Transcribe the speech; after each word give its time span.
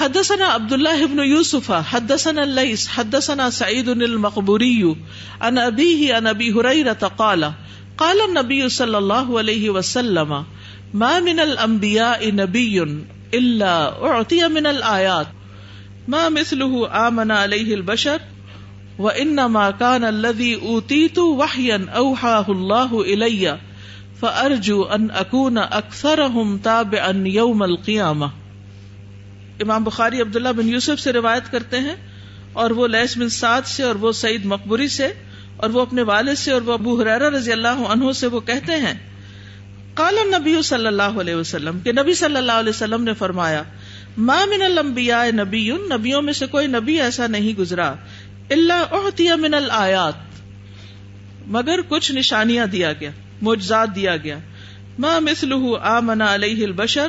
حدثنا 0.00 0.44
عبد 0.44 0.72
الله 0.72 1.06
بن 1.06 1.18
يوسف 1.18 1.72
حدثنا 1.72 2.44
الليث 2.44 2.88
حدثنا 2.88 3.50
سعيد 3.50 3.88
المقبوري. 3.88 4.96
عن 5.40 5.58
أبيه 5.58 6.14
عن 6.14 6.26
أبي 6.26 6.52
هريرة 6.52 7.12
قال 7.18 7.52
قال 7.98 8.16
النبي 8.28 8.68
صلى 8.68 8.98
الله 8.98 9.38
عليه 9.38 9.70
وسلم 9.70 10.44
ما 10.94 11.20
من 11.20 11.40
الأنبياء 11.40 12.34
نبي 12.34 12.82
إلا 13.34 14.04
أعطي 14.06 14.48
من 14.48 14.66
الآيات. 14.66 15.26
ما 16.08 16.28
مثله 16.28 17.08
آمن 17.08 17.30
عليه 17.30 17.74
البشر 17.74 18.20
وإنما 18.98 19.70
كان 19.70 20.04
الذي 20.04 20.54
أوتيت 20.56 21.18
وحيا 21.18 21.86
أوحاه 21.96 22.46
الله 22.48 23.00
إليّ 23.00 23.58
فرجو 24.20 24.84
أن 24.84 25.10
اکون 25.10 25.58
اکثر 25.58 26.26
ہم 26.28 26.58
تاب 26.58 26.94
ان 27.04 27.26
یوم 27.26 27.62
القیامہ 27.62 28.26
امام 29.60 29.84
بخاری 29.84 30.20
عبداللہ 30.20 30.48
بن 30.48 30.68
یوسف 30.68 31.00
سے 31.00 31.12
روایت 31.12 31.52
کرتے 31.52 31.78
ہیں 31.78 31.96
اور 32.52 32.70
وہ 32.70 32.86
لیس 32.86 33.16
بن 33.16 33.28
سعد 33.28 33.62
سے 33.66 33.82
اور 33.82 33.94
وہ 33.94 34.12
سعید 34.12 34.44
مقبری 34.44 34.88
سے 34.88 35.12
اور 35.56 35.70
وہ 35.70 35.80
اپنے 35.80 36.02
والد 36.02 36.38
سے 36.38 36.52
اور 36.52 36.62
وہ 36.62 36.72
ابو 36.72 37.00
حرارہ 37.00 37.30
رضی 37.30 37.52
اللہ 37.52 37.82
عنہ 37.88 38.12
سے 38.12 38.26
وہ 38.26 38.40
کہتے 38.40 38.76
ہیں۔ 38.76 38.94
قال 39.94 40.14
نبی 40.26 40.62
صلی 40.62 40.86
اللہ 40.86 41.18
علیہ 41.20 41.34
وسلم 41.34 41.80
کہ 41.80 41.92
نبی 41.92 42.14
صلی 42.14 42.36
اللہ 42.36 42.52
علیہ 42.52 42.70
وسلم 42.70 43.04
نے 43.04 43.14
فرمایا، 43.14 43.62
ما 44.18 44.44
من 44.44 44.62
الانبیاء 44.62 45.24
نبی، 45.32 45.70
نبیوں 45.70 46.22
میں 46.22 46.32
سے 46.32 46.46
کوئی 46.46 46.66
نبی 46.66 47.00
ایسا 47.00 47.26
نہیں 47.26 47.58
گزرا 47.58 47.94
اللہ 48.50 48.82
احتیہ 48.90 49.32
من 49.34 49.54
الآیات۔ 49.54 50.14
مگر 51.46 51.80
کچھ 51.88 52.12
نشانیاں 52.12 52.66
دیا 52.66 52.92
گیا، 52.92 53.10
معجزات 53.42 53.94
دیا 53.94 54.16
گیا۔ 54.16 54.38
ماں 54.98 55.20
مسلح 55.20 55.76
آ 55.82 56.00
منا 56.00 56.34
علیہ 56.34 56.66
البشر 56.66 57.06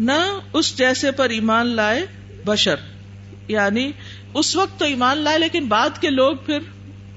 نہ 0.00 0.38
اس 0.52 0.78
جیسے 0.78 1.10
پر 1.10 1.30
ایمان 1.30 1.66
لائے 1.66 2.06
بشر۔ 2.44 2.74
یعنی 3.48 3.92
اس 4.34 4.56
وقت 4.56 4.78
تو 4.78 4.84
ایمان 4.84 5.18
لائے، 5.18 5.38
لیکن 5.38 5.66
بعد 5.66 5.90
کے 6.00 6.10
لوگ 6.10 6.36
پھر 6.36 6.58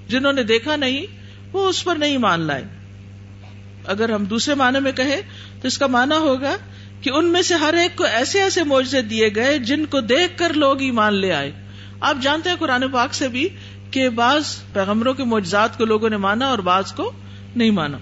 جنہوں 0.08 0.34
نے 0.34 0.44
دیکھا 0.44 0.76
نہیں، 0.76 1.06
وہ 1.54 1.70
اس 1.70 1.84
پر 1.84 1.96
نہیں 1.96 2.18
مان 2.18 2.40
لائے۔ 2.40 2.64
اگر 3.86 4.10
ہم 4.10 4.26
دوسرے 4.26 4.56
معنی 4.56 4.80
میں 4.80 4.92
کہیں 4.92 5.22
تو 5.62 5.68
اس 5.68 5.78
کا 5.78 5.88
معنی 5.88 6.16
ہوگا 6.16 6.56
کہ 7.02 7.10
ان 7.10 7.26
میں 7.26 7.42
سے 7.42 7.54
ہر 7.54 7.74
ایک 7.74 7.96
کو 7.96 8.04
ایسے 8.04 8.42
ایسے 8.42 8.64
معجزے 8.64 9.02
دیے 9.02 9.30
گئے 9.36 9.60
جن 9.60 9.86
کو 9.86 10.02
دیکھ 10.02 10.38
کر 10.38 10.54
لوگ 10.54 10.82
ایمان 10.82 11.16
لے 11.16 11.34
آئے۔ 11.34 11.52
آپ 12.00 12.18
جانتے 12.22 12.50
ہیں 12.50 12.58
قرآن 12.58 12.84
پاک 12.92 13.14
سے 13.14 13.28
بھی 13.28 13.50
کہ 13.92 14.10
بعض 14.10 14.44
پیغمبروں 14.74 15.14
کے 15.14 15.24
معجزات 15.24 15.78
کو 15.78 15.86
لوگوں 15.86 16.10
نے 16.10 16.18
مانا 16.18 16.46
اور 16.48 16.60
بعض 16.60 16.94
کو 16.94 17.12
نہیں 17.56 17.72
مانا۔ 17.72 17.98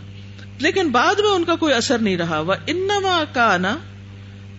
لیکن 0.59 0.89
بعد 0.89 1.19
میں 1.19 1.29
ان 1.29 1.43
کا 1.43 1.55
کوئی 1.55 1.73
اثر 1.73 1.97
نہیں 1.97 2.17
رہا۔ 2.17 2.39
وہ 2.39 2.53
انما 2.67 3.23
کا 3.33 3.57
نا 3.57 3.77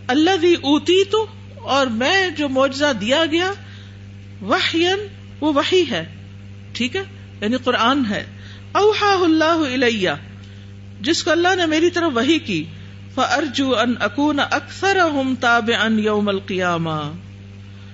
اللہ 0.07 0.37
بھی 0.37 0.55
اوتی 0.55 1.05
تو 1.05 1.27
اور 1.59 1.87
میں 1.87 2.29
جو 2.29 2.49
معجزہ 2.49 2.93
دیا 3.01 3.25
گیا 3.33 3.53
وہ 5.41 5.53
وہی 5.53 5.85
ہے۔ 5.91 6.05
ٹھیک 6.73 6.97
ہے؟ 6.97 7.03
یعنی 7.41 7.57
قرآن 7.57 8.07
ہے۔ 8.11 8.25
اوہا 8.73 9.15
اللہ 9.25 9.75
علیہ 9.75 10.11
جس 11.01 11.25
کو 11.25 11.31
اللہ 11.31 11.55
نے 11.57 11.67
میری 11.67 11.91
طرف 11.91 12.13
وہی 12.15 12.39
کی۔ 12.39 12.65
فرجو 13.15 13.79
ان 13.79 13.95
اکون 14.01 14.41
اکثر 14.41 14.97
ہم 14.97 15.35
تاب 15.41 15.71
ان 15.83 15.99
یوم 15.99 16.29
القیامہ۔ 16.29 17.13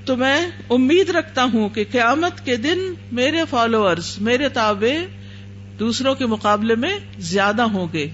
تو 0.05 0.17
میں 0.17 0.47
امید 0.71 1.11
رکھتا 1.11 1.45
ہوں 1.55 1.69
کہ 1.69 1.85
قیامت 1.91 2.45
کے 2.45 2.57
دن 2.57 2.79
میرے 3.13 3.43
فالوورز 3.51 4.19
میرے 4.21 4.49
تابے 4.49 4.99
دوسروں 5.79 6.15
کے 6.15 6.27
مقابلے 6.27 6.75
میں 6.75 6.99
زیادہ 7.19 7.63
ہوں 7.63 7.87
گے۔ 7.93 8.11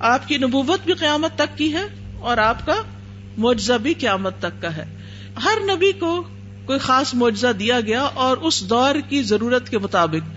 آپ 0.00 0.28
کی 0.28 0.36
نبوت 0.36 0.80
بھی 0.84 0.92
قیامت 0.92 1.34
تک 1.34 1.58
کی 1.58 1.72
ہے 1.72 1.86
اور 2.18 2.36
آپ 2.36 2.66
کا 2.66 2.74
معجزہ 3.38 3.72
بھی 3.72 3.94
قیامت 3.94 4.38
تک 4.38 4.62
کا 4.62 4.76
ہے۔ 4.76 4.84
ہر 5.44 5.76
نبی 5.76 5.92
کو 5.92 6.22
کوئی 6.64 6.78
خاص 6.78 7.14
معجزہ 7.14 7.52
دیا 7.58 7.80
گیا 7.80 8.02
اور 8.02 8.36
اس 8.36 8.70
دور 8.70 8.94
کی 9.08 9.22
ضرورت 9.22 9.68
کے 9.68 9.78
مطابق۔ 9.78 10.30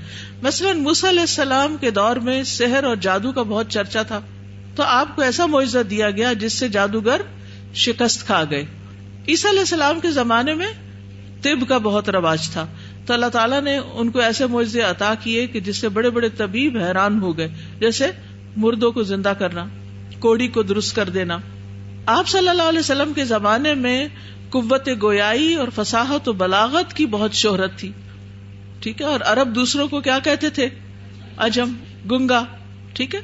مثلاً 0.44 0.78
علیہ 1.10 1.20
السلام 1.20 1.78
کے 1.82 1.92
دور 1.92 2.16
میں 2.16 2.44
سحر 2.44 2.84
اور 2.84 2.96
جادو 2.96 3.32
کا 3.32 3.44
بہت 3.44 3.70
چرچا 3.70 4.02
تھا۔ 4.02 4.20
تو 4.76 4.84
آپ 4.84 5.16
کو 5.16 5.22
ایسا 5.22 5.46
معجزہ 5.46 5.80
دیا 5.80 6.12
گیا 6.12 6.34
جس 6.34 6.54
سے 6.54 6.68
جادوگر 6.68 7.22
شکست 7.74 8.26
کھا 8.26 8.44
گئے۔ 8.50 8.66
عیسیٰ 9.28 9.52
علیہ 9.52 9.60
السلام 9.60 10.00
کے 10.00 10.12
زمانے 10.12 10.54
میں 10.54 10.68
طب 11.42 11.68
کا 11.68 11.78
بہت 11.78 12.10
رواج 12.10 12.50
تھا۔ 12.50 12.66
تو 13.06 13.14
اللہ 13.14 13.26
تعالیٰ 13.26 13.62
نے 13.62 13.78
ان 13.78 14.12
کو 14.12 14.20
ایسے 14.20 14.46
معجزے 14.46 14.82
عطا 14.82 15.14
کیے 15.24 15.48
کہ 15.48 15.60
جس 15.60 15.78
سے 15.78 15.90
بڑے 15.90 16.10
بڑے 16.10 16.30
طبیب 16.30 16.78
حیران 16.78 17.22
ہو 17.22 17.38
گئے۔ 17.38 17.48
جیسے 17.80 18.08
مردوں 18.58 18.92
کو 18.92 19.04
زندہ 19.04 19.34
کرنا، 19.40 19.66
کوڑی 20.20 20.48
کو 20.48 20.64
درست 20.64 20.96
کر 20.96 21.10
دینا۔ 21.10 21.38
آپ 22.06 22.28
صلی 22.28 22.50
اللہ 22.50 22.64
علیہ 22.64 22.80
وسلم 22.80 23.14
کے 23.14 23.26
زمانے 23.26 23.74
میں 23.74 24.08
قوت 24.50 24.90
گویائی 25.02 25.56
اور 25.56 25.68
فساحت 25.76 26.30
و 26.30 26.34
بلاغت 26.34 26.94
کی 26.94 27.06
بہت 27.06 27.34
شہرت 27.34 27.78
تھی۔ 27.78 27.92
ٹھیک 28.80 29.02
ہے؟ 29.02 29.06
اور 29.06 29.20
عرب 29.26 29.56
دوسروں 29.56 29.88
کو 29.88 30.02
کیا 30.02 30.20
کہتے 30.20 30.50
تھے؟ 30.50 30.70
اجم 31.38 31.74
گنگا، 32.12 32.46
ٹھیک 32.94 33.16
ہے؟ 33.16 33.20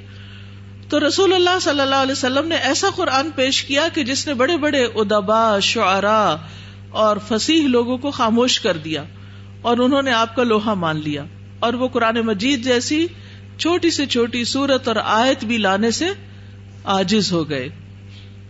تو 0.90 1.08
رسول 1.08 1.34
اللہ 1.34 1.60
صلی 1.62 1.82
اللہ 1.82 1.96
علیہ 1.96 2.12
وسلم 2.12 2.48
نے 2.48 2.56
ایسا 2.56 2.88
قرآن 2.96 3.30
پیش 3.36 3.64
کیا 3.64 3.88
کہ 3.94 4.04
جس 4.04 4.28
نے 4.28 4.34
بڑے 4.34 4.58
بڑے 4.58 4.84
ادبا، 4.84 5.60
شعرا 5.60 6.36
اور 6.90 7.18
فصیح 7.28 7.68
لوگوں 7.68 7.98
کو 7.98 8.12
خاموش 8.12 8.60
کر 8.60 8.78
دیا 8.78 9.04
اور 9.62 9.78
انہوں 9.78 10.02
نے 10.02 10.12
آپ 10.12 10.36
کا 10.36 10.44
لوہا 10.44 10.74
مان 10.74 11.02
لیا۔ 11.04 11.24
اور 11.60 11.74
وہ 11.74 11.88
قرآن 11.88 12.16
مجید 12.16 12.64
جیسی 12.64 13.08
چھوٹی 13.58 13.92
سے 13.92 14.06
چھوٹی 14.06 14.44
صورت 14.44 14.88
اور 14.88 14.96
آیت 15.04 15.46
بھی 15.46 15.58
لانے 15.58 15.92
سے 15.92 16.06
آجز 16.84 17.32
ہو 17.32 17.50
گئے۔ 17.50 17.70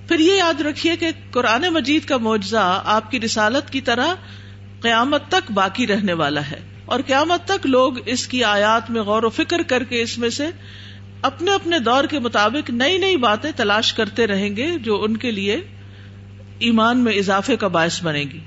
پھر 0.07 0.19
یہ 0.19 0.33
یاد 0.33 0.61
رکھیے 0.61 0.95
کہ 0.95 1.09
قرآن 1.31 1.61
مجید 1.61 2.05
کا 2.05 2.17
معجزہ 2.17 2.81
آپ 2.85 3.11
کی 3.11 3.19
رسالت 3.19 3.69
کی 3.69 3.81
طرح 3.81 4.07
قیامت 4.81 5.23
تک 5.29 5.51
باقی 5.51 5.87
رہنے 5.87 6.13
والا 6.13 6.41
ہے 6.51 6.59
اور 6.85 6.99
قیامت 7.07 7.47
تک 7.47 7.65
لوگ 7.65 7.93
اس 8.05 8.27
کی 8.27 8.43
آیات 8.43 8.91
میں 8.91 9.01
غور 9.01 9.23
و 9.23 9.29
فکر 9.29 9.61
کر 9.61 9.83
کے 9.83 10.01
اس 10.01 10.17
میں 10.17 10.29
سے 10.29 10.47
اپنے 11.21 11.53
اپنے 11.53 11.79
دور 11.79 12.03
کے 12.03 12.19
مطابق 12.19 12.69
نئی 12.69 12.97
نئی 12.97 13.17
باتیں 13.17 13.51
تلاش 13.55 13.93
کرتے 13.93 14.27
رہیں 14.27 14.55
گے 14.55 14.77
جو 14.77 15.03
ان 15.03 15.17
کے 15.17 15.31
لیے 15.31 15.61
ایمان 16.59 16.97
میں 16.97 17.13
اضافے 17.13 17.55
کا 17.55 17.67
باعث 17.67 18.03
بنے 18.03 18.21
گی۔ 18.21 18.39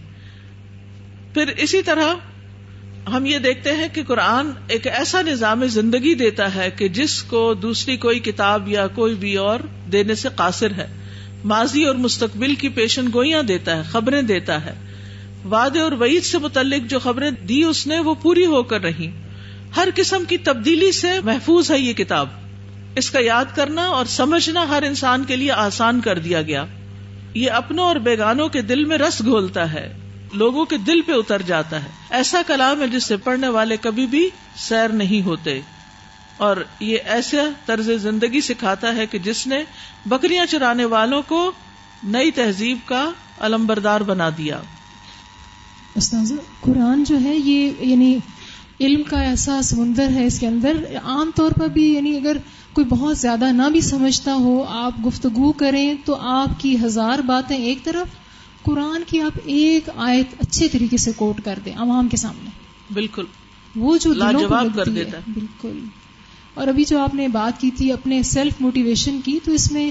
پھر 1.35 1.47
اسی 1.47 1.83
طرح 1.83 2.15
ہم 3.09 3.27
یہ 3.27 3.39
دیکھتے 3.39 3.73
ہیں 3.73 3.89
کہ 3.93 4.05
قرآن 4.05 4.51
ایک 4.69 4.87
ایسا 4.87 5.23
نظام 5.23 5.67
زندگی 5.67 6.15
دیتا 6.15 6.55
ہے 6.55 6.71
کہ 6.71 6.89
جس 6.89 7.23
کو 7.23 7.55
دوسری 7.55 7.97
کوئی 7.97 8.21
کتاب 8.21 8.69
یا 8.69 8.87
کوئی 8.87 9.15
بھی 9.15 9.37
اور 9.37 9.61
دینے 9.93 10.15
سے 10.15 10.29
قاصر 10.37 10.71
ہے۔ 10.71 11.04
ماضی 11.45 11.85
اور 11.85 11.95
مستقبل 11.95 12.55
کی 12.55 12.69
پیشن 12.69 13.07
گوئیاں 13.15 13.43
دیتا 13.43 13.77
ہے، 13.77 13.83
خبریں 13.83 14.23
دیتا 14.23 14.65
ہے۔ 14.65 14.75
وعدے 15.51 15.81
اور 15.81 15.93
وعید 15.93 16.25
سے 16.25 16.39
متعلق 16.39 16.91
جو 16.91 16.99
خبریں 16.99 17.31
دی 17.31 17.63
اس 17.63 17.87
نے، 17.87 18.01
وہ 18.01 18.15
پوری 18.15 18.47
ہو 18.47 18.63
کر 18.63 18.81
رہی۔ 18.81 19.11
ہر 19.77 19.89
قسم 19.95 20.25
کی 20.29 20.39
تبدیلی 20.39 20.93
سے 20.93 21.21
محفوظ 21.21 21.71
ہے 21.71 21.79
یہ 21.79 21.93
کتاب۔ 21.93 22.29
اس 22.97 23.11
کا 23.11 23.21
یاد 23.21 23.45
کرنا 23.55 23.85
اور 23.85 24.05
سمجھنا 24.05 24.69
ہر 24.69 24.83
انسان 24.83 25.25
کے 25.25 25.37
لیے 25.37 25.53
آسان 25.53 26.01
کر 26.01 26.19
دیا 26.19 26.43
گیا۔ 26.43 26.65
یہ 27.35 27.51
اپنوں 27.51 27.85
اور 27.85 27.97
بیگانوں 27.97 28.49
کے 28.49 28.63
دل 28.63 28.85
میں 28.85 28.99
رس 28.99 29.23
گھولتا 29.25 29.73
ہے۔ 29.73 29.93
لوگوں 30.33 30.65
کے 30.65 30.77
دل 30.77 31.01
پہ 31.03 31.13
اتر 31.13 31.43
جاتا 31.43 31.83
ہے۔ 31.85 31.89
ایسا 32.11 32.43
کلام 32.47 32.81
ہے 32.81 32.87
جس 32.87 33.05
سے 33.05 33.17
پڑھنے 33.17 33.49
والے 33.49 33.77
کبھی 33.77 34.07
بھی 34.07 34.29
سیر 34.57 34.89
نہیں 34.89 35.23
ہوتے۔ 35.23 35.61
اور 36.37 36.57
یہ 36.81 36.99
ایسا 37.05 37.49
طرز 37.67 37.91
زندگی 37.91 38.41
سکھاتا 38.41 38.95
ہے 38.95 39.07
کہ 39.07 39.19
جس 39.19 39.47
نے 39.47 39.65
بکریاں 40.07 40.47
چرانے 40.47 40.85
والوں 40.85 41.23
کو 41.29 41.53
نئی 42.05 42.31
تہذیب 42.31 42.79
کا 42.85 43.11
علمبردار 43.41 44.01
بنا 44.01 44.31
دیا۔ 44.39 44.61
قرآن 46.61 47.05
جو 47.05 47.21
ہے 47.21 47.37
یہ 47.37 47.71
یعنی 47.81 48.19
علم 48.81 49.03
کا 49.03 49.21
ایسا 49.21 49.63
سمندر 49.63 50.09
ہے 50.09 50.27
اس 50.27 50.41
کے 50.41 50.47
اندر۔ 50.47 50.73
عام 51.05 51.31
طور 51.35 51.51
پر 51.51 51.69
بھی 51.69 51.95
یعنی 51.95 52.17
اگر 52.17 52.37
کوئی 52.73 52.87
بہت 52.87 53.19
زیادہ 53.19 53.53
نہ 53.53 53.63
بھی 53.73 53.81
سمجھتا 53.81 54.35
ہو 54.35 54.65
آپ 54.69 55.07
گفتگو 55.07 55.53
کریں 55.53 55.95
تو 56.05 56.15
آپ 56.15 56.61
کی 56.61 56.77
ہزار 56.85 57.19
باتیں 57.19 57.57
ایک 57.57 57.85
طرف 57.85 58.07
قرآن 58.63 59.03
کی 59.07 59.21
آپ 59.21 59.39
ایک 59.45 59.91
آیت 59.97 60.35
اچھے 60.41 60.69
طریقے 60.69 60.97
سے 60.97 61.13
کوٹ 61.13 61.41
کر 61.45 61.59
دیں 61.65 61.77
عوام 61.77 62.09
کے 62.09 62.17
سامنے۔ 62.17 62.51
بالکل۔ 62.93 63.25
وہ 63.77 63.99
جو 63.99 64.13
لاجواب 64.13 64.67
کر 64.75 64.89
دیتا 64.89 65.19
ہے۔ 65.19 65.23
بالکل۔ 65.29 65.79
اور 66.55 66.69
ابھی 66.69 66.85
جو 66.85 66.99
آپ 66.99 67.15
نے 67.15 67.29
بات 67.29 67.61
کی 67.61 67.71
تھی 67.71 67.93
اپنے 67.93 68.23
سیلف 68.23 68.53
موٹیویشن 68.61 69.21
کی 69.25 69.39
تو 69.45 69.53
اس 69.53 69.73
میں 69.73 69.91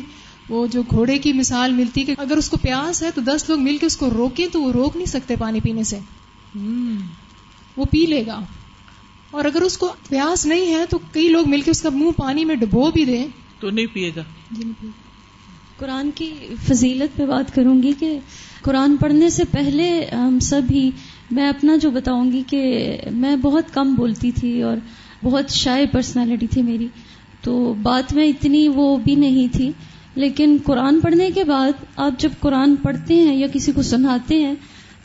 وہ 0.49 0.67
جو 0.67 0.81
گھوڑے 0.89 1.17
کی 1.17 1.33
مثال 1.33 1.71
ملتی 1.73 2.03
کہ 2.03 2.15
اگر 2.17 2.37
اس 2.37 2.49
کو 2.49 2.57
پیاس 2.57 3.03
ہے 3.03 3.11
تو 3.15 3.21
دس 3.21 3.49
لوگ 3.49 3.59
مل 3.59 3.77
کے 3.77 3.85
اس 3.85 3.97
کو 3.97 4.09
روکیں 4.09 4.47
تو 4.51 4.61
وہ 4.61 4.71
روک 4.71 4.95
نہیں 4.95 5.05
سکتے 5.05 5.35
پانی 5.35 5.59
پینے 5.59 5.83
سے۔ 5.83 5.99
وہ 7.77 7.85
پی 7.85 8.05
لے 8.05 8.25
گا۔ 8.27 8.39
اور 9.31 9.45
اگر 9.45 9.61
اس 9.61 9.77
کو 9.77 9.93
پیاس 10.09 10.45
نہیں 10.45 10.75
ہے 10.75 10.85
تو 10.89 10.99
کئی 11.11 11.29
لوگ 11.29 11.49
مل 11.49 11.61
کے 11.61 11.71
اس 11.71 11.81
کا 11.81 11.89
منہ 11.89 12.09
پانی 12.17 12.45
میں 12.45 12.55
ڈبو 12.55 12.91
بھی 12.91 13.05
دیں۔ 13.05 13.27
تو 13.59 13.69
نہیں 13.69 13.85
پیے 13.93 14.11
گا۔ 14.15 14.23
جی 14.51 14.63
قرآن 15.77 16.09
کی 16.15 16.33
فضیلت 16.67 17.17
پہ 17.17 17.25
بات 17.25 17.55
کروں 17.55 17.83
گی 17.83 17.93
کہ 17.99 18.19
قرآن 18.61 18.97
پڑھنے 18.97 19.29
سے 19.29 19.43
پہلے 19.51 20.05
ہم 20.05 20.39
سب 20.39 20.61
ہی 20.71 20.91
میں 21.31 21.49
اپنا 21.49 21.75
جو 21.75 21.91
بتاؤں 21.91 22.31
گی 22.31 22.43
کہ 22.47 22.97
میں 23.11 23.35
بہت 23.35 23.73
کم 23.73 23.95
بولتی 23.95 24.31
تھی 24.31 24.61
اور 24.61 24.77
بہت 25.23 25.49
شائع 25.49 25.85
پرسنالٹی 25.91 26.47
تھی 26.47 26.61
میری۔ 26.61 26.87
تو 27.41 27.73
بات 27.81 28.13
میں 28.13 28.27
اتنی 28.27 28.67
وہ 28.67 28.97
بھی 28.97 29.15
نہیں 29.15 29.47
تھی، 29.53 29.71
لیکن 30.15 30.57
قرآن 30.63 30.99
پڑھنے 30.99 31.29
کے 31.35 31.43
بعد 31.43 31.83
آپ 31.95 32.19
جب 32.19 32.29
قرآن 32.39 32.75
پڑھتے 32.75 33.15
ہیں 33.15 33.35
یا 33.35 33.47
کسی 33.53 33.71
کو 33.71 33.81
سناتے 33.81 34.39
ہیں، 34.39 34.53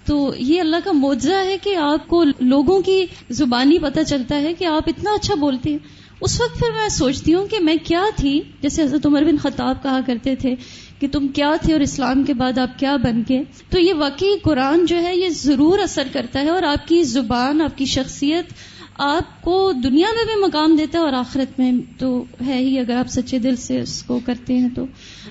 تو 0.05 0.33
یہ 0.37 0.61
اللہ 0.61 0.77
کا 0.85 0.93
معجزہ 0.93 1.45
ہے 1.45 1.57
کہ 1.63 1.77
آپ 1.77 2.09
کو 2.09 2.25
لوگوں 2.41 2.81
کی 2.81 3.05
زبانی 3.31 3.79
پتہ 3.79 4.01
چلتا 4.07 4.41
ہے 4.41 4.55
کہ 4.55 4.65
آپ 4.65 4.83
اتنا 4.87 5.11
اچھا 5.11 5.35
بولتے 5.35 5.71
ہیں۔ 5.71 5.79
اس 6.21 6.41
وقت 6.41 6.59
پھر 6.59 6.71
میں 6.73 6.89
سوچتی 6.89 7.35
ہوں 7.35 7.47
کہ 7.47 7.59
میں 7.61 7.77
کیا 7.85 8.03
تھی، 8.17 8.41
جیسے 8.63 8.83
حضرت 8.83 9.07
عمر 9.07 9.23
بن 9.23 9.37
خطاب 9.37 9.83
کہا 9.83 10.01
کرتے 10.07 10.35
تھے 10.37 10.55
کہ 11.01 11.09
تم 11.13 11.29
کیا 11.29 11.53
تھے 11.63 11.73
اور 11.73 11.81
اسلام 11.81 12.25
کے 12.25 12.35
بعد 12.35 12.59
آپ 12.59 12.79
کیا 12.79 12.97
بن 12.97 13.23
گئے۔ 13.29 13.43
تو 13.71 13.79
یہ 13.79 13.95
واقعی 13.95 14.39
قرآن 14.43 14.87
جو 14.87 15.03
ہے، 15.03 15.17
یہ 15.17 15.29
ضرور 15.29 15.79
اثر 15.79 16.09
کرتا 16.13 16.41
ہے 16.41 16.49
اور 16.49 16.63
آپ 16.63 16.89
کی 16.89 17.03
زبان، 17.03 17.61
آپ 17.61 17.79
کی 17.79 17.85
شخصیت 17.85 18.53
آپ 18.99 19.43
کو 19.43 19.73
دنیا 19.73 20.07
میں 20.17 20.25
بھی 20.25 20.45
مقام 20.45 20.77
دیتا 20.77 20.99
ہے 20.99 21.05
اور 21.05 21.13
آخرت 21.13 21.59
میں 21.59 21.73
تو 21.99 22.25
ہے 22.47 22.59
ہی، 22.59 22.79
اگر 22.79 22.97
آپ 22.97 23.09
سچے 23.09 23.39
دل 23.39 23.57
سے 23.57 23.81
اس 23.81 24.03
کو 24.03 24.21
کرتے 24.25 24.59
ہیں 24.59 24.69
تو۔ 24.75 24.87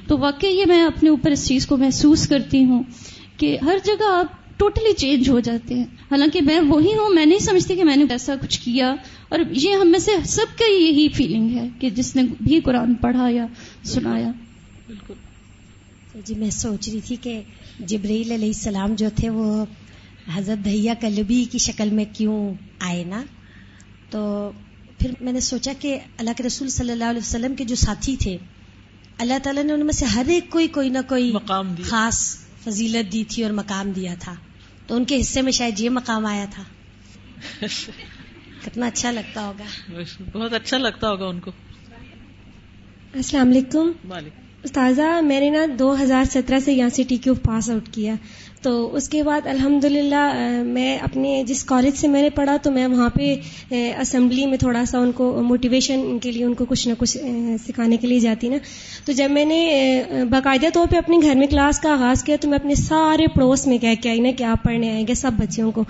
تو 0.08 0.18
واقعی 0.18 0.50
یہ 0.50 0.66
میں 0.68 0.84
اپنے 0.84 1.10
اوپر 1.10 1.32
اس 1.32 1.48
چیز 1.48 1.68
کو 1.68 1.78
محسوس 1.78 2.28
کرتی 2.28 2.64
ہوں 2.64 2.84
کہ 3.38 3.58
ہر 3.66 3.78
جگہ 3.84 4.14
آپ 4.14 4.26
ٹوٹلی 4.60 4.94
چینج 4.94 5.30
ہو 5.30 5.40
جاتے 5.40 5.76
ہیں۔ 5.76 5.84
حالانکہ 5.84 6.42
میں 6.42 6.60
وہی 6.60 6.94
ہوں، 6.94 7.14
میں 7.14 7.26
نہیں 7.26 7.40
سمجھتی 7.40 7.76
کہ 7.76 7.84
میں 7.84 7.96
نے 7.96 8.06
ایسا 8.10 8.36
کچھ 8.42 8.62
کیا۔ 8.62 8.96
اور 9.30 9.40
یہ 9.52 9.76
ہم 9.76 9.92
میں 9.92 10.00
سے 10.00 10.12
سب 10.26 10.60
کا 10.60 10.72
یہی 10.72 11.08
فیلنگ 11.10 11.50
ہے 11.58 11.68
کہ 11.80 11.90
جس 11.90 12.16
نے 12.16 12.24
بھی 12.42 12.60
قرآن 12.60 12.94
پڑھا 12.94 13.30
یا 13.30 13.46
سنایا۔ 13.84 14.32
بالکل۔ 14.88 15.14
جی 16.26 16.36
میں 16.36 16.50
سوچ 16.50 16.90
رہی 16.90 17.00
تھی 17.06 17.16
کہ 17.22 17.42
جبریل 17.80 18.32
علیہ 18.32 18.48
السلام 18.48 18.96
جو 18.96 19.10
تھے، 19.16 19.30
وہ 19.30 19.66
حضرت 20.36 20.66
دھیا 20.66 20.94
کلبی 20.94 21.46
کی 21.52 21.58
شکل 21.58 21.90
میں 21.90 22.06
کیوں 22.14 22.54
آئے 22.80 23.04
نا؟ 23.04 23.24
تو 24.10 24.52
پھر 25.00 25.12
میں 25.22 25.34
نے 25.34 25.40
سوچا 25.40 25.74
کہ 25.80 26.00
اللہ 26.18 26.30
کے 26.38 26.44
رسول 26.44 26.70
صلی 26.70 26.92
اللہ 26.92 27.04
علیہ 27.04 27.20
وسلم 27.20 27.56
کے 27.56 27.64
جو 27.64 27.76
ساتھی 27.76 28.16
تھے 28.18 28.38
اللہ 29.18 29.34
تعالیٰ 29.44 29.64
نے 29.64 29.74
ان 29.74 29.86
میں 29.86 29.94
سے 29.94 30.06
ہر 30.06 30.24
ایک 30.28 30.50
کوئی 30.50 30.68
کوئی 30.68 30.90
نہ 30.90 30.98
کوئی 31.08 31.32
مقام 31.32 31.74
دیا۔ 31.74 31.86
خاص 31.86 32.38
فضیلت 32.64 33.14
دی 33.14 33.24
تھی 33.24 33.44
اور 33.44 33.52
مقام 33.52 33.92
دیا 33.92 34.14
تھا۔ 34.20 34.36
تو 34.88 34.96
ان 34.96 35.06
کے 35.06 35.20
حصے 35.22 35.42
میں 35.42 35.52
شاید 35.52 35.80
یہ 35.80 35.90
مقام 35.90 36.26
آیا 36.26 36.46
تھا۔ 36.52 36.64
کتنا 38.66 38.88
اچھا 38.88 39.12
لگتا 39.12 39.48
ہوگا۔ 39.48 39.92
بہت 40.34 40.54
اچھا 40.54 40.78
لگتا 40.78 41.10
ہوگا 41.10 41.26
ان 41.26 41.40
کو۔ 41.40 41.52
السلام 43.14 43.50
علیکم۔ 43.50 43.92
استاذہ 44.64 45.22
میں 45.22 45.40
نے 45.40 45.50
نا 45.50 45.66
دو 45.80 46.04
ہزار 46.04 46.24
سترہ 46.24 46.60
سے 46.60 46.74
یہاں 46.74 46.90
سے 46.90 47.04
ٹی 47.04 47.18
کیو 47.18 47.36
پاس 47.36 47.70
آؤٹ 47.70 47.90
کیا۔ 47.92 48.14
تو 48.62 48.96
اس 48.96 49.10
کے 49.10 49.24
بعد 49.24 49.48
الحمد 49.48 49.86
میں 50.66 50.98
اپنے 50.98 51.44
جس 51.48 51.64
کالج 51.64 51.98
سے 51.98 52.08
میں 52.08 52.22
نے 52.22 52.30
پڑھا 52.30 52.58
تو 52.58 52.72
میں 52.72 52.88
وہاں 52.88 53.10
پہ 53.10 53.36
اسمبلی 53.72 54.46
میں 54.46 54.58
تھوڑا 54.58 54.86
سا 54.86 55.00
ان 55.00 55.12
کو 55.12 55.42
موٹیویشن 55.42 56.20
کے 56.20 56.32
لیے 56.32 56.44
ان 56.44 56.54
کو 56.54 56.66
کچھ 56.66 56.88
نہ 56.88 56.94
کچھ 56.98 57.18
سکھانے 57.68 57.98
کے 57.98 58.08
لیے 58.08 58.20
جاتی 58.20 58.50
نا۔ 58.50 58.58
تو 59.06 59.12
جب 59.12 59.32
میں 59.32 59.46
نے 59.46 60.04
باقاعدہ 60.30 60.66
طور 60.74 60.88
پہ 60.90 60.98
اپنے 60.98 61.18
گھر 61.22 61.36
میں 61.36 61.48
کلاس 61.48 61.80
کا 61.80 61.92
آغاز 61.94 62.24
کیا 62.24 62.36
تو 62.42 62.50
میں 62.50 62.58
اپنے 62.58 62.76
سارے 62.76 63.28
پڑوس 63.36 63.68
میں 63.68 63.78
کہہ 63.78 64.02
کے 64.02 64.10
آئی 64.10 64.20
نا 64.20 64.30
کہ 64.38 64.44
آپ 64.44 64.64
پڑھنے 64.64 64.92
آئیں 64.92 65.08
گے 65.08 65.14
سب 65.14 65.32
بچوں 65.38 65.72
کو۔ 65.72 65.84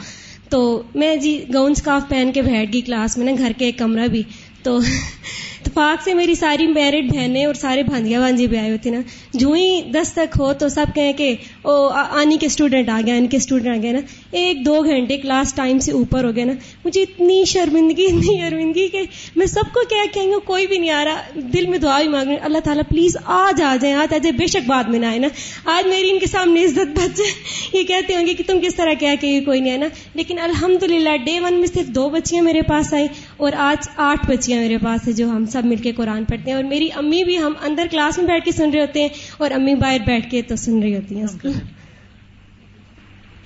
تو 0.49 0.81
میں 0.95 1.15
جی 1.15 1.45
گاؤن 1.53 1.71
اسکارف 1.71 2.09
پہن 2.09 2.31
کے 2.33 2.41
بیٹھ 2.41 2.73
گئی 2.73 2.81
کلاس 2.81 3.17
میں 3.17 3.25
نا، 3.25 3.31
گھر 3.37 3.51
کے 3.57 3.65
ایک 3.65 3.77
کمرہ 3.77 4.07
بھی۔ 4.07 4.23
تو 4.63 4.79
پاک 5.77 6.03
سے 6.03 6.13
میری 6.13 6.35
ساری 6.35 6.67
میرڈ 6.67 7.13
بہنیں 7.13 7.45
اور 7.45 7.53
سارے 7.53 7.83
بھانجیا 7.83 8.19
بھانجی 8.19 8.47
بھی 8.47 8.57
آئے 8.57 8.71
ہوتے 8.71 8.89
نا۔ 8.89 9.01
جو 9.33 9.51
ہی 9.51 9.81
دس 9.81 10.13
تک 10.13 10.35
ہو 10.39 10.53
تو 10.53 10.69
سب 10.69 10.85
کہیں 10.95 11.13
کہ، 11.13 11.35
او 11.61 11.87
آنی 11.87 12.37
کے 12.37 12.45
اسٹوڈنٹ 12.45 12.89
آ 12.89 13.01
گیا 13.05 13.15
ان 13.15 13.27
کے 13.27 13.37
اسٹوڈنٹ 13.37 13.77
آ 13.77 13.81
گیا 13.81 13.91
نا؟ 13.91 13.99
ایک 14.31 14.65
دو 14.65 14.81
گھنٹے 14.83 15.17
کلاس 15.17 15.53
ٹائم 15.53 15.79
سے 15.79 15.91
اوپر 15.91 16.23
ہو 16.23 16.35
گیا 16.35 16.45
نا۔ 16.45 16.53
مجھے 16.85 17.01
اتنی 17.01 17.43
شرمندگی 17.45 18.05
اتنی 18.05 18.37
شرمندگی 18.37 18.87
کہ 18.87 19.01
میں 19.35 19.47
سب 19.47 19.73
کو 19.73 19.79
کیا 19.89 20.03
کہیں 20.13 20.27
گے 20.27 20.33
کوئی 20.45 20.67
بھی 20.67 20.77
نہیں 20.77 20.91
آ 20.91 21.05
رہا۔ 21.05 21.21
دل 21.35 21.65
میں 21.65 21.77
دعا 21.77 22.01
بھی 22.01 22.09
مانگ 22.09 22.31
اللہ 22.41 22.57
تعالیٰ 22.57 22.83
پلیز 22.89 23.17
آج 23.25 23.61
آ 23.61 23.75
جائیں، 23.81 23.95
آج 23.95 24.13
آ 24.13 24.17
جائے 24.17 24.31
بے 24.31 24.47
شک 24.47 24.67
بعد 24.67 24.83
میں 24.83 24.99
نہ 24.99 25.05
آئے 25.05 25.19
نا۔ 25.19 25.27
آج 25.65 25.87
میری 25.87 26.09
ان 26.11 26.19
کے 26.19 26.27
سامنے 26.27 26.63
عزت 26.65 26.99
بچ۔ 26.99 27.17
جائے 27.17 27.31
یہ 27.73 27.83
کہتے 27.83 28.15
ہوں 28.15 28.27
گے 28.27 28.33
کہ 28.33 28.43
تم 28.47 28.59
کس 28.61 28.75
طرح 28.75 28.93
کیا 28.93 29.15
کہ 29.21 29.41
کوئی 29.45 29.59
نہیں 29.59 29.71
ہے 29.71 29.77
نا۔ 29.77 29.87
لیکن 30.13 30.39
الحمد 30.39 30.83
للہ 30.83 31.17
ڈے 31.25 31.39
ون 31.39 31.53
میں 31.53 31.67
صرف 31.67 31.87
دو 31.87 32.09
بچیاں 32.09 32.43
میرے 32.43 32.61
پاس 32.61 32.93
آئیں 32.93 33.07
اور 33.37 33.51
آج 33.57 33.89
آٹھ 33.95 34.25
بچیاں 34.27 34.59
میرے 34.61 34.77
پاس 34.77 35.07
ہیں 35.07 35.15
جو 35.15 35.29
ہم 35.29 35.45
سب 35.45 35.65
مل 35.65 35.75
کے 35.75 35.91
قرآن 35.91 36.25
پڑھتے 36.25 36.49
ہیں۔ 36.49 36.55
اور 36.55 36.63
میری 36.63 36.89
امی 36.95 37.23
بھی 37.23 37.37
ہم 37.37 37.53
اندر 37.61 37.87
کلاس 37.91 38.17
میں 38.17 38.27
بیٹھ 38.27 38.45
کے 38.45 38.51
سن 38.51 38.69
رہے 38.69 38.81
ہوتے 38.81 39.01
ہیں 39.01 39.09
اور 39.37 39.51
امی 39.51 39.75
باہر 39.75 39.97
بیٹھ 40.05 40.31
کے 40.31 40.41
تو 40.41 40.55
سن 40.55 40.79
رہی 40.79 40.95
ہوتی 40.95 41.15
ہیں۔ 41.15 41.23
اس 41.23 41.41
کو 41.41 41.47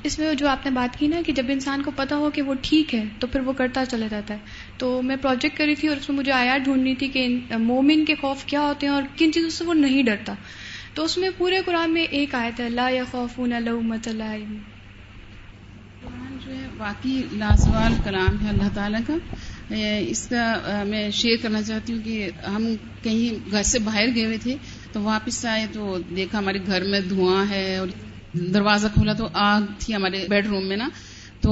اس 0.04 0.20
میں 0.20 0.34
جو 0.34 0.48
آپ 0.48 0.66
نے 0.66 0.72
بات 0.72 1.00
کی 1.00 1.08
نا 1.08 1.22
کہ 1.26 1.34
جب 1.34 1.46
انسان 1.50 1.84
کو 1.84 1.92
پتا 1.96 2.16
ہو 2.16 2.30
کہ 2.30 2.42
وہ 2.42 2.54
ٹھیک 2.62 2.96
ہے 2.96 3.04
تو 3.20 3.28
پھر 3.28 3.40
وہ 3.40 3.54
کرتا 3.54 3.86
چلا 3.86 4.08
جاتا 4.08 4.34
ہے۔ 4.34 4.40
تو 4.78 5.02
میں 5.02 5.16
پروجیکٹ 5.16 5.58
کری 5.58 5.76
تھی 5.76 5.88
اور 5.88 5.98
اس 5.98 6.10
میں 6.10 6.18
مجھے 6.18 6.32
آیا 6.32 6.58
ڈھونڈنی 6.58 6.96
تھی 6.96 7.08
کہ 7.08 7.28
مومن 7.60 8.06
کے 8.06 8.16
خوف 8.16 8.46
کیا 8.46 8.62
ہوتے 8.62 8.88
ہیں 8.88 8.94
اور 8.94 9.04
کن 9.18 9.32
چیزوں 9.34 9.50
سے 9.50 9.64
وہ 9.64 9.74
نہیں 9.74 10.04
ڈرتا۔ 10.04 10.34
تو 10.94 11.04
اس 11.04 11.18
میں 11.18 11.30
پورے 11.38 11.60
قرآن 11.66 11.92
میں 11.92 12.04
ایک 12.04 12.36
آیت 12.36 12.60
ہے، 12.60 12.70
لا 12.70 12.90
یا 12.90 13.04
خوف 13.12 13.40
اللہ۔ 13.40 14.30
قرآن 16.04 16.38
جو 16.46 16.52
ہے 16.52 16.68
واقعی 16.78 17.22
لاسوال 17.32 17.94
کلام 18.04 18.44
ہے 18.44 18.50
اللہ 18.50 18.70
تعالیٰ 18.74 19.02
کا۔ 19.08 19.18
اس 20.00 20.28
کا 20.28 20.84
میں 20.88 21.10
شیئر 21.12 21.38
کرنا 21.42 21.62
چاہتی 21.62 21.94
ہوں 21.94 22.00
کہ 22.04 22.30
ہم 22.56 22.76
کہیں 23.04 23.52
گھر 23.52 23.64
سے 23.64 23.80
باہر 23.80 24.06
گئے 24.16 24.26
ہوئے 24.26 24.38
تھے 24.38 24.56
تو 24.92 25.02
واپس 25.02 25.46
آئے 25.46 25.66
تو 25.74 25.98
دیکھا 26.16 26.40
ہمارے 26.40 26.60
گھر 26.66 26.84
میں 26.84 27.00
دھواں 27.00 27.46
ہے 27.50 27.78
اور 27.78 27.88
دروازہ 28.34 28.88
کھولا 28.94 29.14
تو 29.14 29.28
آگ 29.34 29.62
تھی 29.80 29.96
ہمارے 29.96 30.26
بیڈ 30.30 30.48
روم 30.48 30.68
میں 30.68 30.78
نا، 30.78 30.90
تو 31.42 31.52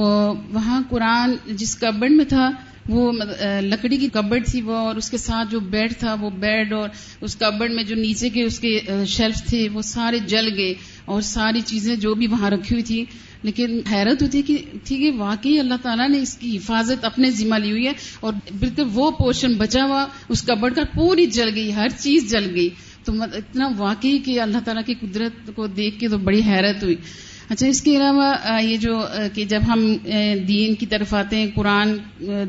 وہاں 0.50 0.82
قرآن 0.88 1.34
جس 1.46 1.76
کبڈ 1.76 2.12
میں 2.12 2.24
تھا، 2.24 2.50
وہ 2.88 3.12
لکڑی 3.60 3.96
کی 3.96 4.08
کبڈ 4.12 4.46
تھی 4.46 4.62
وہ، 4.62 4.76
اور 4.76 4.96
اس 4.96 5.10
کے 5.10 5.16
ساتھ 5.16 5.50
جو 5.50 5.60
بیڈ 5.60 5.92
تھا، 5.98 6.14
وہ 6.20 6.30
بیڈ 6.30 6.72
اور 6.72 6.88
اس 7.20 7.36
کبڈ 7.36 7.70
میں 7.70 7.84
جو 7.84 7.96
نیچے 7.96 8.28
کے 8.28 8.42
اس 8.42 8.58
کے 8.60 8.80
شیلف 9.06 9.42
تھے، 9.46 9.68
وہ 9.68 9.82
سارے 9.82 10.18
جل 10.18 10.48
گئے 10.56 10.74
اور 11.04 11.20
ساری 11.20 11.60
چیزیں 11.60 11.96
جو 11.96 12.14
بھی 12.14 12.26
وہاں 12.26 12.50
رکھی 12.50 12.74
ہوئی 12.74 12.82
تھی۔ 12.82 13.04
لیکن 13.42 13.80
حیرت 13.92 14.22
ہوتی 14.22 14.42
کہ 14.42 14.56
تھی 14.84 14.96
کہ 14.96 15.10
واقعی 15.16 15.58
اللہ 15.58 15.74
تعالیٰ 15.82 16.08
نے 16.08 16.20
اس 16.20 16.36
کی 16.36 16.56
حفاظت 16.56 17.04
اپنے 17.04 17.30
ذمہ 17.30 17.54
لی 17.54 17.70
ہوئی 17.70 17.86
ہے 17.86 17.92
اور 18.20 18.32
بالکل 18.58 18.82
وہ 18.92 19.10
پورشن 19.10 19.52
بچا 19.52 19.84
ہوا، 19.84 20.06
اس 20.28 20.42
کبڈ 20.42 20.74
کا 20.74 20.82
پوری 20.84 21.26
جل 21.26 21.48
گئی، 21.54 21.74
ہر 21.74 21.88
چیز 21.98 22.30
جل 22.30 22.54
گئی۔ 22.54 22.68
تو 23.04 23.22
اتنا 23.22 23.68
واقعی 23.76 24.18
کہ 24.18 24.40
اللہ 24.40 24.58
تعالیٰ 24.64 24.82
کی 24.86 24.94
قدرت 25.00 25.50
کو 25.54 25.66
دیکھ 25.66 25.98
کے 25.98 26.08
تو 26.08 26.18
بڑی 26.18 26.40
حیرت 26.46 26.82
ہوئی۔ 26.82 26.96
اچھا 27.48 27.66
اس 27.66 27.82
کے 27.82 27.96
علاوہ 27.96 28.34
یہ 28.62 28.76
جو 28.76 29.00
کہ 29.34 29.44
جب 29.44 29.60
ہم 29.68 29.96
دین 30.48 30.74
کی 30.74 30.86
طرف 30.86 31.14
آتے 31.14 31.36
ہیں، 31.36 31.46
قرآن 31.54 31.96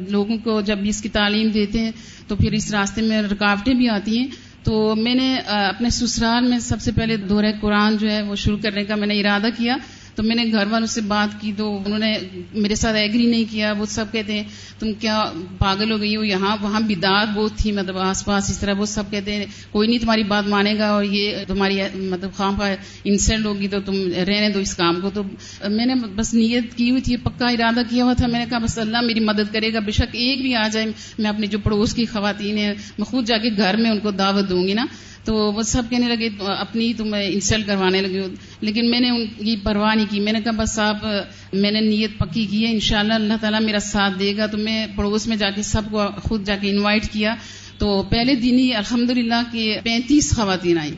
لوگوں 0.09 0.37
کو 0.37 0.61
جب 0.61 0.79
اس 0.83 1.01
کی 1.01 1.09
تعلیم 1.09 1.49
دیتے 1.49 1.79
ہیں، 1.79 1.91
تو 2.27 2.35
پھر 2.35 2.51
اس 2.51 2.71
راستے 2.71 3.01
میں 3.01 3.21
رکاوٹیں 3.21 3.73
بھی 3.73 3.89
آتی 3.89 4.17
ہیں۔ 4.17 4.27
تو 4.63 4.95
میں 4.95 5.15
نے 5.15 5.35
اپنے 5.47 5.89
سسرال 5.89 6.47
میں 6.47 6.59
سب 6.59 6.81
سے 6.81 6.91
پہلے 6.91 7.17
دورہ 7.17 7.51
قرآن 7.61 7.97
جو 7.97 8.09
ہے 8.11 8.21
وہ 8.21 8.35
شروع 8.35 8.57
کرنے 8.63 8.83
کا 8.83 8.95
میں 8.95 9.07
نے 9.07 9.19
ارادہ 9.19 9.47
کیا۔ 9.57 9.75
تو 10.15 10.23
میں 10.23 10.35
نے 10.35 10.45
گھر 10.51 10.67
والوں 10.69 10.87
سے 10.87 11.01
بات 11.01 11.41
کی 11.41 11.51
تو 11.57 11.81
انہوں 11.85 11.99
نے 11.99 12.17
میرے 12.53 12.75
ساتھ 12.75 12.95
ایگری 12.95 13.25
نہیں 13.25 13.43
کیا، 13.49 13.73
وہ 13.77 13.85
سب 13.85 14.05
کہتے 14.11 14.33
ہیں، 14.33 14.43
تم 14.79 14.93
کیا 14.93 15.23
پاگل 15.57 15.91
ہو 15.91 15.99
گئی 15.99 16.15
ہو؟ 16.15 16.23
یہاں 16.23 16.57
وہاں 16.61 16.79
بدعت 16.79 17.27
بہت 17.33 17.51
تھی 17.55 17.71
مطلب 17.71 17.97
آس 17.97 18.25
پاس 18.25 18.49
اس 18.49 18.59
طرح 18.59 18.73
وہ 18.73 18.85
سب 18.85 19.03
کہتے 19.11 19.35
ہیں، 19.35 19.45
کوئی 19.71 19.87
نہیں 19.87 19.99
تمہاری 19.99 20.23
بات 20.23 20.47
مانے 20.47 20.77
گا 20.77 20.89
اور 20.89 21.03
یہ 21.03 21.35
تمہاری 21.47 21.79
مطلب 21.93 22.33
خام 22.33 22.55
کا 22.55 22.75
انسلٹ 23.03 23.45
ہوگی 23.45 23.67
تو 23.67 23.77
تم 23.85 23.93
رہنے 24.27 24.49
دو 24.49 24.59
اس 24.59 24.75
کام 24.75 25.01
کو۔ 25.01 25.09
تو 25.13 25.23
میں 25.69 25.85
نے 25.85 25.95
بس 26.15 26.33
نیت 26.33 26.73
کی 26.75 26.89
ہوئی 26.89 27.01
تھی 27.01 27.17
پکا 27.17 27.47
ارادہ 27.47 27.81
کیا 27.89 28.03
ہوا 28.03 28.13
تھا۔ 28.13 28.27
میں 28.27 28.39
نے 28.39 28.45
کہا، 28.49 28.57
بس 28.57 28.77
اللہ 28.77 29.01
میری 29.01 29.19
مدد 29.19 29.53
کرے 29.53 29.73
گا، 29.73 29.79
بے 29.79 29.91
شک 29.91 30.15
ایک 30.15 30.41
بھی 30.41 30.55
آ 30.55 30.67
جائے، 30.67 30.85
میں 31.19 31.29
اپنی 31.29 31.47
جو 31.47 31.59
پڑوس 31.59 31.93
کی 31.93 32.05
خواتین 32.05 32.57
ہیں، 32.57 32.73
میں 32.97 33.05
خود 33.05 33.25
جا 33.25 33.37
کے 33.37 33.49
گھر 33.57 33.77
میں 33.77 33.91
ان 33.91 33.99
کو 33.99 34.11
دعوت 34.11 34.49
دوں 34.49 34.67
گی 34.67 34.73
نا؟ 34.73 34.85
تو 35.23 35.35
وہ 35.35 35.61
سب 35.61 35.83
کہنے 35.89 36.07
لگے، 36.07 36.29
اپنی 36.39 36.93
تم 36.93 37.15
انسلٹ 37.27 37.67
کروانے 37.67 38.01
لگے 38.01 38.21
لیکن 38.61 38.91
میں 38.91 38.99
نے 38.99 39.09
ان 39.09 39.25
کی 39.25 39.55
پرواہ 39.63 39.95
نہیں 39.95 40.05
کی۔ 40.09 40.19
میں 40.19 40.33
نے 40.33 40.39
کہا، 40.41 40.51
بس 40.51 40.79
آپ، 40.79 41.05
میں 41.53 41.71
نے 41.71 41.81
نیت 41.81 42.17
پکی 42.17 42.45
کی 42.45 42.65
ہے، 42.65 42.71
انشاءاللہ 42.71 43.13
اللہ 43.13 43.33
تعالیٰ 43.41 43.61
میرا 43.61 43.79
ساتھ 43.79 44.19
دے 44.19 44.37
گا۔ 44.37 44.45
تو 44.45 44.57
میں 44.57 44.87
پڑوس 44.95 45.27
میں 45.27 45.37
جا 45.37 45.51
کے 45.51 45.61
سب 45.61 45.81
کو 45.91 46.01
خود 46.23 46.45
جا 46.45 46.55
کے 46.61 46.69
انوائٹ 46.69 47.07
کیا۔ 47.11 47.35
تو 47.77 48.03
پہلے 48.03 48.35
دن 48.35 48.59
ہی 48.59 48.73
الحمد 48.73 49.09
للہ 49.09 49.41
کے 49.51 49.79
پینتیس 49.83 50.35
خواتین 50.35 50.77
آئی 50.77 50.95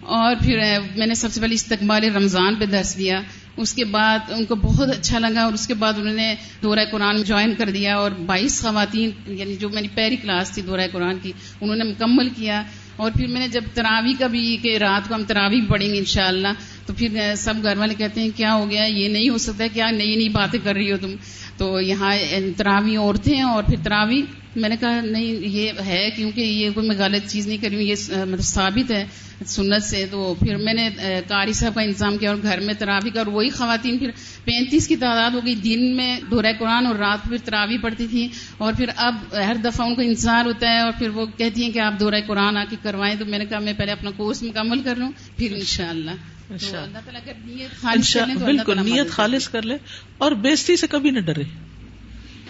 اور 0.00 0.34
پھر 0.42 0.78
میں 0.96 1.06
نے 1.06 1.14
سب 1.14 1.32
سے 1.32 1.40
پہلے 1.40 1.54
استقبال 1.54 2.04
رمضان 2.04 2.54
پہ 2.54 2.64
درس 2.64 2.98
دیا۔ 2.98 3.20
اس 3.56 3.74
کے 3.74 3.84
بعد 3.84 4.18
ان 4.28 4.44
کو 4.44 4.54
بہت 4.54 4.88
اچھا 4.88 5.18
لگا 5.18 5.42
اور 5.42 5.52
اس 5.52 5.66
کے 5.66 5.74
بعد 5.74 5.92
انہوں 5.92 6.14
نے 6.14 6.34
دورہ 6.62 6.78
قرآن 6.92 7.22
جوائن 7.22 7.54
کر 7.58 7.70
دیا۔ 7.70 7.96
اور 7.96 8.10
بائیس 8.10 8.62
خواتین 8.62 9.10
یعنی 9.26 9.56
جو 9.56 9.68
میری 9.68 9.88
پہلی 9.94 10.16
کلاس 10.16 10.50
تھی 10.50 10.62
دورہ 10.62 10.80
قرآن 10.92 11.18
کی، 11.22 11.32
انہوں 11.60 11.76
نے 11.76 11.84
مکمل 11.84 12.28
کیا۔ 12.28 12.62
اور 12.98 13.10
پھر 13.16 13.26
میں 13.26 13.40
نے 13.40 13.48
جب 13.48 13.64
تراوی 13.74 14.12
کا 14.18 14.26
بھی 14.26 14.56
کہ 14.62 14.76
رات 14.76 15.08
کو 15.08 15.14
ہم 15.14 15.22
تراوی 15.24 15.60
پڑھیں 15.68 15.88
گے 15.88 15.98
انشاءاللہ، 15.98 16.48
تو 16.86 16.92
پھر 16.96 17.34
سب 17.36 17.54
گھر 17.62 17.76
والے 17.76 17.94
کہتے 17.94 18.20
ہیں، 18.20 18.30
کیا 18.36 18.54
ہو 18.54 18.70
گیا؟ 18.70 18.84
یہ 18.84 19.08
نہیں 19.08 19.28
ہو 19.28 19.38
سکتا، 19.38 19.66
کیا 19.72 19.90
نئی 19.90 20.16
نئی 20.16 20.28
باتیں 20.28 20.58
کر 20.64 20.74
رہی 20.74 20.92
ہو 20.92 20.96
تم؟ 20.96 21.14
تو 21.56 21.80
یہاں 21.80 22.14
تراوی 22.56 22.96
عورتیں 22.96 23.42
اور 23.42 23.62
پھر 23.62 23.76
تراوی 23.82 24.22
میں 24.58 24.68
نے 24.68 24.76
کہا 24.80 25.00
نہیں 25.00 25.46
یہ 25.46 25.72
ہے 25.86 26.10
کیونکہ 26.16 26.40
یہ 26.40 26.70
کوئی 26.74 26.88
میں 26.88 26.96
غلط 26.98 27.30
چیز 27.30 27.46
نہیں 27.46 27.58
کر 27.58 27.68
رہی 27.68 27.76
ہوں 27.76 27.82
یہ 27.82 28.24
مطلب 28.24 28.40
ثابت 28.40 28.90
ہے 28.90 29.04
سنت 29.46 29.82
سے 29.82 30.04
تو 30.10 30.34
پھر 30.34 30.56
میں 30.56 30.74
نے 30.74 30.88
قاری 31.28 31.52
صاحب 31.52 31.74
کا 31.74 31.82
انتظام 31.82 32.16
کیا 32.18 32.30
اور 32.30 32.38
گھر 32.42 32.60
میں 32.60 32.74
تراوی 32.74 33.10
کا 33.10 33.20
اور 33.20 33.26
وہی 33.26 33.48
خواتین 33.48 33.98
پھر 33.98 34.10
پینتیس 34.44 34.88
کی 34.88 34.96
تعداد 34.96 35.30
ہو 35.30 35.40
گئی 35.46 35.54
دن 35.54 35.96
میں 35.96 36.20
دورہ 36.30 36.52
قرآن 36.58 36.86
اور 36.86 36.94
رات 36.94 37.28
پھر 37.28 37.36
تراوی 37.44 37.78
پڑتی 37.78 38.06
تھی 38.06 38.28
اور 38.58 38.72
پھر 38.72 38.90
اب 38.96 39.14
ہر 39.32 39.56
دفعہ 39.64 39.86
ان 39.86 39.94
کو 39.94 40.02
انتظار 40.02 40.46
ہوتا 40.46 40.70
ہے 40.70 40.80
اور 40.80 40.92
پھر 40.98 41.08
وہ 41.08 41.26
کہتی 41.26 41.62
ہیں 41.62 41.70
کہ 41.70 41.78
آپ 41.78 42.00
دورہ 42.00 42.20
قرآن 42.26 42.56
آ 42.56 42.64
کے 42.70 42.76
کروائیں 42.82 43.14
تو 43.18 43.24
میں 43.24 43.38
نے 43.38 43.44
کہا 43.44 43.58
میں 43.58 43.72
پہلے 43.72 43.92
اپنا 43.92 44.10
کورس 44.10 44.42
مکمل 44.42 44.82
کر 44.82 44.96
لوں 44.96 45.12
پھر 45.36 45.52
انشاءاللہ۔ 45.52 46.10
تو 46.48 46.54
اللہ 46.54 46.98
تعالیٰ 47.04 47.20
اگر 47.26 47.32
نیت 47.44 47.80
خالص 47.80 48.16
بالکل 48.44 48.78
نیت 48.84 49.10
خالص 49.10 49.48
کر 49.48 49.62
لے 49.62 49.76
اور 50.18 50.32
بےزتی 50.32 50.76
سے 50.76 50.86
کبھی 50.86 51.10
نہ 51.10 51.20
ڈرے۔ 51.20 51.42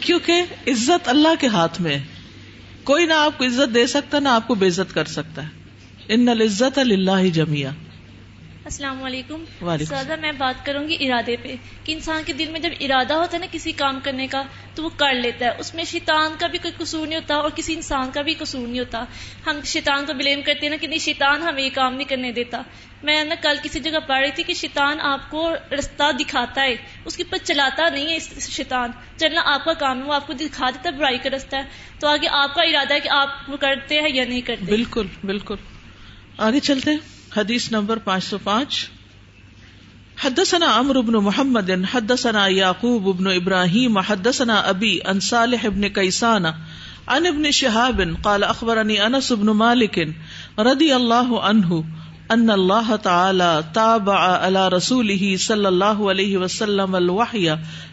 کیونکہ 0.00 0.42
عزت 0.66 1.08
اللہ 1.08 1.40
کے 1.40 1.46
ہاتھ 1.46 1.80
میں 1.80 1.94
ہے۔ 1.94 2.02
کوئی 2.84 3.06
نہ 3.06 3.12
آپ 3.12 3.38
کو 3.38 3.44
عزت 3.44 3.74
دے 3.74 3.86
سکتا 3.86 4.18
نہ 4.18 4.28
آپ 4.28 4.48
کو 4.48 4.54
بے 4.54 4.66
عزت 4.66 4.94
کر 4.94 5.04
سکتا 5.04 5.42
ہے۔ 5.42 5.48
ان 6.08 6.28
العزت 6.28 6.78
اللہ 6.78 7.28
جمیا 7.32 7.70
السلام 8.64 9.02
علیکم۔ 9.04 9.44
سادہ 9.88 10.16
میں 10.20 10.32
بات 10.32 10.66
کروں 10.66 10.88
گی 10.88 10.96
ارادے 11.00 11.36
پہ۔ 11.42 11.54
کہ 11.84 11.92
انسان 11.92 12.22
کے 12.26 12.32
دل 12.32 12.50
میں 12.50 12.60
جب 12.60 12.70
ارادہ 12.80 13.12
ہوتا 13.12 13.32
ہے 13.32 13.38
نا 13.38 13.46
کسی 13.52 13.72
کام 13.72 13.98
کرنے 14.02 14.26
کا 14.26 14.42
تو 14.74 14.84
وہ 14.84 14.90
کر 14.96 15.14
لیتا 15.14 15.46
ہے۔ 15.46 15.50
اس 15.58 15.74
میں 15.74 15.84
شیطان 15.84 16.32
کا 16.38 16.46
بھی 16.46 16.58
کوئی 16.58 16.84
قصور 16.84 17.06
نہیں 17.06 17.18
ہوتا 17.18 17.34
اور 17.34 17.50
کسی 17.50 17.74
انسان 17.74 18.10
کا 18.14 18.22
بھی 18.22 18.34
قصور 18.34 18.68
نہیں 18.68 18.78
ہوتا۔ 18.78 19.04
ہم 19.46 19.60
شیطان 19.64 20.06
کو 20.06 20.12
بلیم 20.14 20.40
کرتے 20.42 20.60
ہیں 20.62 20.70
نا 20.70 20.76
کہ 20.76 20.86
نہیں 20.86 20.98
شیطان 20.98 21.42
ہمیں 21.42 21.62
یہ 21.62 21.70
کام 21.74 21.94
نہیں 21.94 22.08
کرنے 22.08 22.32
دیتا۔ 22.32 22.62
میں 23.02 23.24
نا 23.24 23.34
کل 23.42 23.56
کسی 23.62 23.80
جگہ 23.80 23.98
پڑھ 24.06 24.20
رہی 24.20 24.30
تھی 24.30 24.42
کہ 24.42 24.54
شیطان 24.54 25.00
آپ 25.00 25.30
کو 25.30 25.52
رستہ 25.78 26.12
دکھاتا 26.20 26.62
ہے، 26.62 26.76
اس 27.04 27.16
کے 27.16 27.22
اوپر 27.22 27.38
چلاتا 27.44 27.88
نہیں 27.88 28.12
ہے 28.12 28.18
شیطان۔ 28.40 28.90
چلنا 29.16 29.40
آپ 29.44 29.64
کا 29.64 29.72
کام 29.72 29.98
ہے، 29.98 30.04
وہ 30.04 30.14
آپ 30.14 30.26
کو 30.26 30.32
دکھا 30.32 30.70
دیتا 30.70 30.90
ہے، 30.92 30.98
برائی 30.98 31.18
کا 31.18 31.30
رستہ 31.36 31.56
ہے۔ 31.56 31.62
تو 32.00 32.08
آگے 32.08 32.28
آپ 32.28 32.54
کا 32.54 32.62
ارادہ 32.62 32.94
ہے 32.94 33.00
کہ 33.00 33.08
آپ 33.08 33.28
وہ 33.48 33.56
کرتے 33.56 34.00
ہیں 34.00 34.08
یا 34.14 34.24
نہیں 34.24 34.40
کرتے۔ 34.40 34.64
بالکل 34.64 35.06
بالکل۔ 35.24 35.54
آگے 36.38 36.60
چلتے 36.60 36.90
ہیں۔ 36.90 36.98
حدیث 37.36 37.72
نمبر 37.72 37.96
پانچ 37.96 38.24
سو 38.24 38.38
پانچ۔ 38.38 38.90
حدثنا 40.24 40.66
عمرو 40.74 41.02
بن 41.02 41.12
محمد، 41.12 41.70
حدثنا 41.94 42.46
یعقوب 42.46 43.18
بن 43.18 43.26
ابراہیم، 43.26 43.98
حدثنا 43.98 44.54
ابی 44.54 44.98
ان 45.04 45.20
صالح 45.20 45.68
بن 45.68 45.88
کیسان 45.88 46.46
عن 47.06 47.26
ابن 47.26 47.50
شهاب 47.50 48.00
قال 48.22 48.44
اخبرني 48.44 48.98
انس 48.98 49.32
بن 49.32 49.46
مالك 49.46 49.98
رضي 50.58 50.92
الله 50.92 51.40
عنه 51.42 51.80
ان 52.30 52.50
الله 52.50 52.96
تعالى 52.96 53.60
تابع 53.72 54.18
على 54.18 54.68
رسوله 54.68 55.36
صلى 55.36 55.68
الله 55.68 56.08
عليه 56.08 56.36
وسلم 56.36 56.94
الوحي 56.94 57.48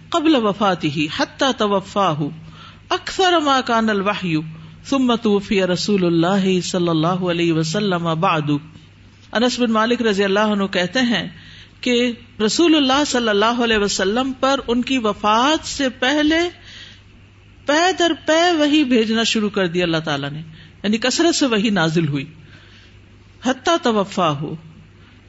قبل 0.10 0.36
وفاته 0.36 1.06
حتى 1.18 1.46
توفاه. 1.58 2.28
اکثر 2.90 3.40
ما 3.40 3.62
كان 3.62 3.90
الوحي، 3.90 4.36
ثم 4.84 5.16
توفي 5.16 5.62
رسول 5.62 6.06
الله 6.06 6.60
صلى 6.64 6.90
الله 6.90 7.30
عليه 7.30 7.54
وسلم 7.54 8.20
بعد. 8.20 8.52
انس 9.32 9.60
بن 9.60 9.72
مالک 9.72 10.02
رضی 10.02 10.24
اللہ 10.24 10.40
عنہ 10.40 10.64
کہتے 10.64 11.00
ہیں 11.00 11.30
کہ 11.82 12.12
رسول 12.46 12.76
اللہ 12.76 13.04
صلی 13.08 13.30
اللہ 13.30 13.64
علیہ 13.64 13.78
وسلم 13.78 14.32
پر 14.40 14.60
ان 14.68 14.82
کی 14.82 14.98
وفات 14.98 15.68
سے 15.68 15.90
پہلے 15.90 16.50
پے 17.66 17.92
در 18.00 18.12
پے 18.26 18.52
وہی 18.52 18.84
بھیجنا 18.84 19.24
شروع 19.24 19.50
کر 19.50 19.68
دیا 19.68 19.84
اللہ 19.84 19.98
تعالیٰ 19.98 20.32
نے 20.32 20.42
یعنی 20.84 20.98
کثرت 20.98 21.36
سے 21.36 21.46
وہی 21.46 21.70
نازل 21.70 22.08
ہوئی۔ 22.08 22.26
حتیٰ 23.46 23.76
توفا 23.84 24.30
ہو 24.30 24.56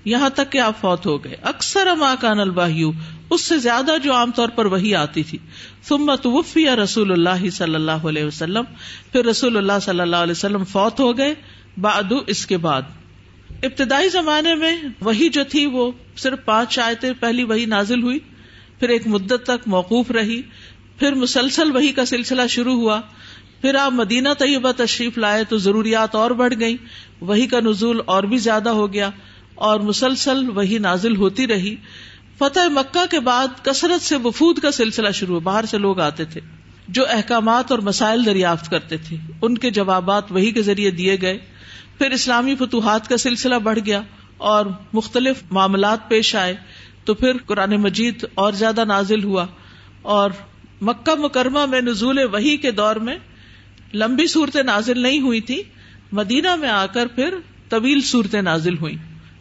یہاں 0.05 0.31
تک 0.31 0.53
کہ 0.53 0.59
آپ 0.59 0.81
فوت 0.81 1.07
ہو 1.07 1.25
گئے۔ 1.25 1.37
اکثر 1.43 1.95
ما 1.99 2.15
کان 2.21 2.41
الباہیو 2.41 2.91
اس 3.31 3.41
سے 3.41 3.59
زیادہ 3.59 3.93
جو 4.03 4.13
عام 4.13 4.31
طور 4.31 4.49
پر 4.49 4.67
وہی 4.67 4.95
آتی 4.95 5.23
تھی۔ 5.23 5.39
ثم 5.83 6.15
توفی 6.15 6.67
رسول 6.67 7.13
اللہ 7.13 7.51
صلی 7.51 7.75
اللہ 7.75 8.07
علیہ 8.09 8.25
وسلم، 8.25 8.65
پھر 9.13 9.25
رسول 9.25 9.57
اللہ 9.57 9.79
صلی 9.83 10.01
اللہ 10.01 10.17
علیہ 10.17 10.33
وسلم 10.33 10.65
فوت 10.65 11.01
ہو 11.01 11.19
گئے، 11.19 11.35
بعد 11.81 12.13
اس 12.27 12.47
کے 12.47 12.57
بعد۔ 12.57 12.83
ابتدائی 13.63 14.09
زمانے 14.09 14.55
میں 14.55 14.77
وہی 15.01 15.29
جو 15.29 15.45
تھی، 15.45 15.67
وہ 15.67 15.93
صرف 16.17 16.39
پانچ 16.45 16.79
آیتیں 16.79 17.13
پہلی 17.21 17.45
وہی 17.45 17.67
نازل 17.67 18.03
ہوئی، 18.03 18.19
پھر 18.79 18.89
ایک 18.89 19.07
مدت 19.07 19.43
تک 19.45 19.69
موقوف 19.69 20.11
رہی، 20.11 20.43
پھر 20.99 21.15
مسلسل 21.15 21.77
وہی 21.77 21.93
کا 21.93 22.05
سلسلہ 22.05 22.47
شروع 22.47 22.75
ہوا۔ 22.75 23.01
پھر 23.61 23.75
آپ 23.75 23.93
مدینہ 23.93 24.29
طیبہ 24.39 24.73
تشریف 24.77 25.19
لائے 25.19 25.45
تو 25.45 25.57
ضروریات 25.57 26.15
اور 26.15 26.31
بڑھ 26.31 26.55
گئی 26.61 26.77
وہی 27.21 27.47
کا 27.47 27.61
نزول 27.61 28.01
اور 28.07 28.23
بھی 28.23 28.37
زیادہ 28.37 28.69
ہو 28.69 28.93
گیا 28.93 29.11
اور 29.55 29.81
مسلسل 29.81 30.51
وہی 30.51 30.79
نازل 30.79 31.17
ہوتی 31.17 31.47
رہی۔ 31.47 31.77
فتح 32.39 32.61
مکہ 32.67 33.11
کے 33.11 33.21
بعد 33.21 33.49
کثرت 33.63 34.03
سے 34.03 34.17
وفود 34.17 34.59
کا 34.59 34.71
سلسلہ 34.71 35.11
شروع 35.11 35.35
ہوا 35.35 35.43
باہر 35.43 35.65
سے 35.65 35.79
لوگ 35.79 36.01
آتے 36.01 36.25
تھے 36.25 36.41
جو 36.89 37.05
احکامات 37.09 37.71
اور 37.71 37.79
مسائل 37.79 38.27
دریافت 38.27 38.71
کرتے 38.71 38.97
تھے۔ 38.97 39.17
ان 39.43 39.59
کے 39.59 39.71
جوابات 39.71 40.33
وہی 40.33 40.51
کے 40.51 40.63
ذریعے 40.63 40.91
دیے 40.91 41.17
گئے۔ 41.23 41.39
پھر 41.99 42.11
اسلامی 42.11 42.55
فتوحات 42.55 43.09
کا 43.09 43.17
سلسلہ 43.17 43.55
بڑھ 43.55 43.79
گیا 43.87 44.03
اور 44.37 44.67
مختلف 44.93 45.43
معاملات 45.51 46.09
پیش 46.09 46.35
آئے۔ 46.35 46.55
تو 47.05 47.15
پھر 47.15 47.33
قرآن 47.47 47.71
مجید 47.71 48.25
اور 48.35 48.53
زیادہ 48.53 48.85
نازل 48.85 49.25
ہوا 49.25 49.47
اور 50.03 50.31
مکہ 50.81 51.15
مکرمہ 51.15 51.67
میں 51.67 51.81
نزول 51.81 52.19
وہی 52.33 52.57
کے 52.57 52.71
دور 52.71 52.97
میں 52.97 53.19
لمبی 53.95 54.27
صورتیں 54.27 54.63
نازل 54.63 54.99
نہیں 54.99 55.21
ہوئی 55.21 55.41
تھی، 55.41 55.63
مدینہ 56.13 56.57
میں 56.57 56.69
آ 56.69 56.87
کر 56.87 57.07
پھر 57.07 57.35
طویل 57.69 58.01
صورتیں 58.01 58.43
نازل 58.43 58.79
ہوئی 58.79 58.97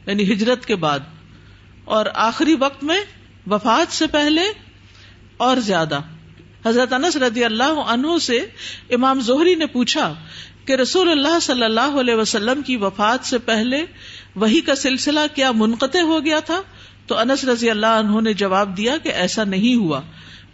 یعنی 0.08 0.34
ہجرت 0.34 0.66
کے 0.66 0.75
بعد۔ 0.75 1.00
اور 1.86 2.06
آخری 2.14 2.56
وقت 2.60 2.84
میں 2.84 3.02
وفات 3.48 3.94
سے 3.94 4.08
پہلے 4.08 4.42
اور 5.38 5.58
زیادہ۔ 5.58 6.00
حضرت 6.66 6.94
انس 6.94 7.16
رضی 7.16 7.44
اللہ 7.44 7.80
عنہ 7.88 8.18
سے 8.22 8.46
امام 8.90 9.20
زہری 9.20 9.56
نے 9.56 9.66
پوچھا 9.66 10.14
کہ 10.66 10.74
رسول 10.74 11.12
اللہ 11.12 11.40
صلی 11.42 11.64
اللہ 11.64 12.00
علیہ 12.00 12.16
وسلم 12.16 12.62
کی 12.62 12.75
وفات 12.75 13.25
سے 13.25 13.38
پہلے 13.38 13.86
وہی 14.36 14.62
کا 14.62 14.75
سلسلہ 14.75 15.20
کیا 15.36 15.52
منقطع 15.52 16.02
ہو 16.02 16.25
گیا 16.25 16.40
تھا؟ 16.40 16.62
تو 17.08 17.18
انس 17.18 17.44
رضی 17.44 17.70
اللہ 17.70 17.86
عنہ 17.86 18.22
نے 18.22 18.34
جواب 18.34 18.78
دیا 18.78 18.98
کہ 18.98 19.10
ایسا 19.10 19.44
نہیں 19.44 19.75
ہوا، 19.75 20.02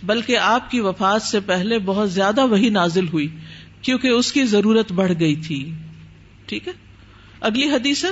بلکہ 0.03 0.37
آپ 0.37 0.71
کی 0.71 0.79
وفات 0.79 1.21
سے 1.21 1.39
پہلے 1.39 1.79
بہت 1.79 2.11
زیادہ 2.11 2.47
وہی 2.47 2.69
نازل 2.69 3.07
ہوئی۔ 3.07 3.27
کیونکہ 3.81 4.07
اس 4.07 4.31
کی 4.31 4.45
ضرورت 4.45 4.91
بڑھ 4.91 5.11
گئی 5.19 5.35
تھی۔ 5.35 5.71
ٹھیک 6.45 6.67
ہے؟ 6.67 6.73
اگلی 7.41 7.69
حدیث 7.69 8.05
ہے۔ 8.05 8.09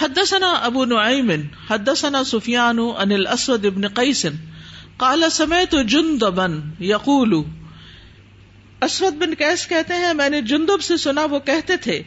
حدثنا 0.00 0.50
ابو 0.50 0.84
نعیم 0.84 1.30
حدثنا 1.70 2.24
سفیان 2.24 2.78
ان 2.78 3.12
الاسود 3.12 3.64
ابن 3.64 3.88
قیس، 3.88 4.26
قال 4.96 5.24
سمعت 5.30 5.74
جندبا 5.88 6.46
یقول۔ 6.80 7.34
اسود 8.82 9.14
بن 9.14 9.34
کیس 9.34 9.66
کہتے 9.66 9.94
ہیں، 9.94 10.14
میں 10.14 10.28
نے 10.28 10.42
جندب 10.42 10.80
سے 10.80 10.96
سنا، 10.96 11.24
وہ 11.24 11.38
کہتے 11.38 11.76
تھے 11.76 12.02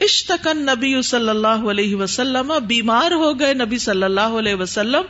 اشتکن 0.00 0.58
نبی 0.58 1.02
صلی 1.02 1.28
اللہ 1.28 1.46
علیہ 1.48 1.96
وسلم، 1.96 2.52
بیمار 2.66 3.12
ہو 3.12 3.40
گئے 3.40 3.54
نبی 3.54 3.78
صلی 3.78 4.02
اللہ 4.02 4.20
علیہ 4.20 4.54
وسلم، 4.54 5.02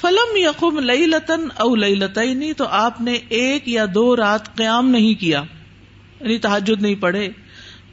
فلم 0.00 0.36
یقم 0.36 0.78
لئی 0.78 1.06
لتن 1.06 1.48
او 1.56 1.76
لئی 1.76 1.94
لتنی 1.94 2.52
تو 2.52 2.64
آپ 2.64 3.00
نے 3.00 3.18
ایک 3.28 3.68
یا 3.68 3.86
دو 3.94 4.16
رات 4.16 4.56
قیام 4.56 4.90
نہیں 4.90 5.20
کیا۔ 5.20 5.42
یعنی 6.20 6.38
تحجد 6.38 6.82
نہیں 6.82 6.94
پڑھے۔ 6.94 7.28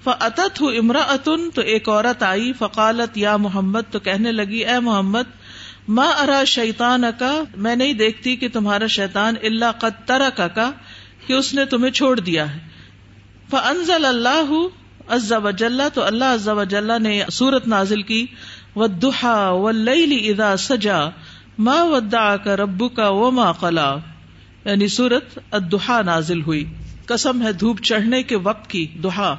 فعت 0.04 0.62
ہوں 0.62 0.76
امرا 0.76 1.02
اتن 1.02 1.50
تو 1.50 1.62
ایک 1.62 1.90
عورت 1.90 2.24
آئی، 2.24 2.54
فقالت، 2.54 3.18
یا 3.18 3.38
محمد، 3.38 3.80
تو 3.92 4.00
کہنے 4.00 4.32
لگی، 4.32 4.66
اے 4.66 4.80
محمد 4.80 5.24
ماں 5.88 6.14
ارا 6.14 6.44
شیتان 6.44 7.04
کا 7.20 7.44
میں 7.58 7.76
نہیں 7.76 7.94
دیکھتی 7.94 8.36
کہ 8.36 8.48
تمہارا 8.54 8.88
شیطان 8.88 9.34
اللہ 9.44 9.72
قطر 9.78 10.22
کا 10.36 10.72
کہ 11.28 11.34
اس 11.34 11.54
نے 11.54 11.66
تمہیں 11.66 11.92
چھوڑ 11.92 12.20
دیا 12.20 12.56
ہے۔ 12.56 12.60
فنزل 13.52 14.06
اللہ 14.06 14.54
عزا 15.08 15.38
وجل، 15.38 15.82
تو 15.94 16.04
اللہ 16.04 16.26
عزا 16.26 16.54
وجل 16.54 17.04
نے 17.04 17.24
سورت 17.32 17.68
نازل 17.68 18.02
کی۔ 18.02 18.26
و 18.76 18.88
دہا 18.88 19.50
و 19.50 19.72
لئی 19.72 20.30
ادا 20.30 20.58
سجا 20.58 21.00
ماں 21.58 21.86
ودا 21.86 22.38
کا 22.38 22.56
ربو 22.56 22.90
کا 22.90 23.10
و 23.10 23.32
ماں 23.32 23.54
قلا 23.54 23.96
یعنی 24.66 24.88
سورت 24.88 25.40
ادہا 25.52 26.02
نازل 26.02 26.42
ہوئی۔ 26.42 26.74
قسم 27.08 27.42
ہے 27.42 27.54
دھوپ 27.54 27.82
چڑھنے 27.82 28.24
کے 28.24 28.38
وقت 28.38 28.70
کی 28.70 28.86
دہا، 28.86 29.38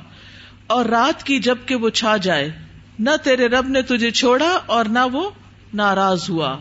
اور 0.67 0.85
رات 0.85 1.23
کی 1.23 1.39
جبکہ 1.39 1.75
وہ 1.75 1.91
چھا 1.91 2.17
جائے۔ 2.17 2.51
نہ 2.99 3.11
تیرے 3.25 3.47
رب 3.47 3.69
نے 3.69 3.83
تجھے 3.83 4.11
چھوڑا 4.11 4.59
اور 4.67 4.85
نہ 4.85 4.99
وہ 5.13 5.31
ناراض 5.75 6.31
ہوا۔ 6.31 6.59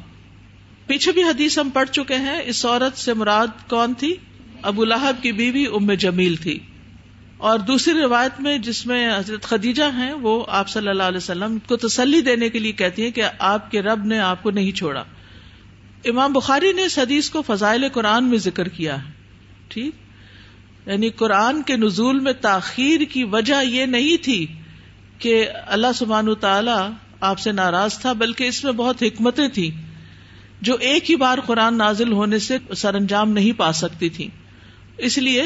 پیچھے 0.87 1.11
بھی 1.11 1.23
حدیث 1.23 1.59
ہم 1.59 1.69
پڑھ 1.69 1.89
چکے 1.89 2.15
ہیں، 2.15 2.41
اس 2.45 2.65
عورت 2.65 2.97
سے 2.97 3.13
مراد 3.13 3.69
کون 3.69 3.93
تھی؟ 3.93 4.15
ابو 4.61 4.85
لہب 4.85 5.23
کی 5.23 5.31
بیوی 5.31 5.65
ام 5.65 5.93
جمیل 5.93 6.35
تھی۔ 6.35 6.59
اور 7.37 7.59
دوسری 7.59 7.93
روایت 7.93 8.41
میں 8.41 8.57
جس 8.57 8.85
میں 8.85 9.17
حضرت 9.17 9.43
خدیجہ 9.43 9.83
ہیں، 9.83 10.13
وہ 10.13 10.45
آپ 10.49 10.69
صلی 10.69 10.87
اللہ 10.87 11.03
علیہ 11.03 11.17
وسلم 11.17 11.57
کو 11.59 11.75
تسلی 11.75 12.21
دینے 12.21 12.49
کے 12.49 12.59
لیے 12.59 12.71
کہتی 12.71 13.03
ہیں 13.03 13.11
کہ 13.11 13.23
آپ 13.39 13.71
کے 13.71 13.81
رب 13.81 14.05
نے 14.05 14.19
آپ 14.19 14.43
کو 14.43 14.51
نہیں 14.51 14.71
چھوڑا۔ 14.71 15.03
امام 16.05 16.33
بخاری 16.33 16.71
نے 16.71 16.83
اس 16.83 16.99
حدیث 16.99 17.29
کو 17.29 17.41
فضائل 17.41 17.89
قرآن 17.93 18.23
میں 18.23 18.37
ذکر 18.37 18.67
کیا 18.67 19.05
ہے۔ 19.05 19.11
ٹھیک؟ 19.67 20.06
یعنی 20.87 21.09
قرآن 21.09 21.61
کے 21.61 21.77
نزول 21.77 22.19
میں 22.19 22.33
تاخیر 22.33 23.01
کی 23.01 23.23
وجہ 23.23 23.63
یہ 23.63 23.85
نہیں 23.85 24.23
تھی 24.23 24.45
کہ 25.19 25.47
اللہ 25.65 25.87
سبحان 25.95 26.35
تعالی 26.35 26.93
آپ 27.19 27.39
سے 27.39 27.51
ناراض 27.51 27.97
تھا، 27.99 28.13
بلکہ 28.13 28.43
اس 28.43 28.63
میں 28.63 28.71
بہت 28.71 29.03
حکمتیں 29.03 29.47
تھیں 29.47 29.69
جو 30.61 30.75
ایک 30.75 31.11
ہی 31.11 31.15
بار 31.15 31.37
قرآن 31.45 31.77
نازل 31.77 32.11
ہونے 32.11 32.39
سے 32.39 32.57
سر 32.75 32.93
انجام 32.93 33.31
نہیں 33.31 33.51
پا 33.51 33.71
سکتی 33.71 34.09
تھی 34.09 34.27
اس 34.97 35.17
لیے 35.17 35.43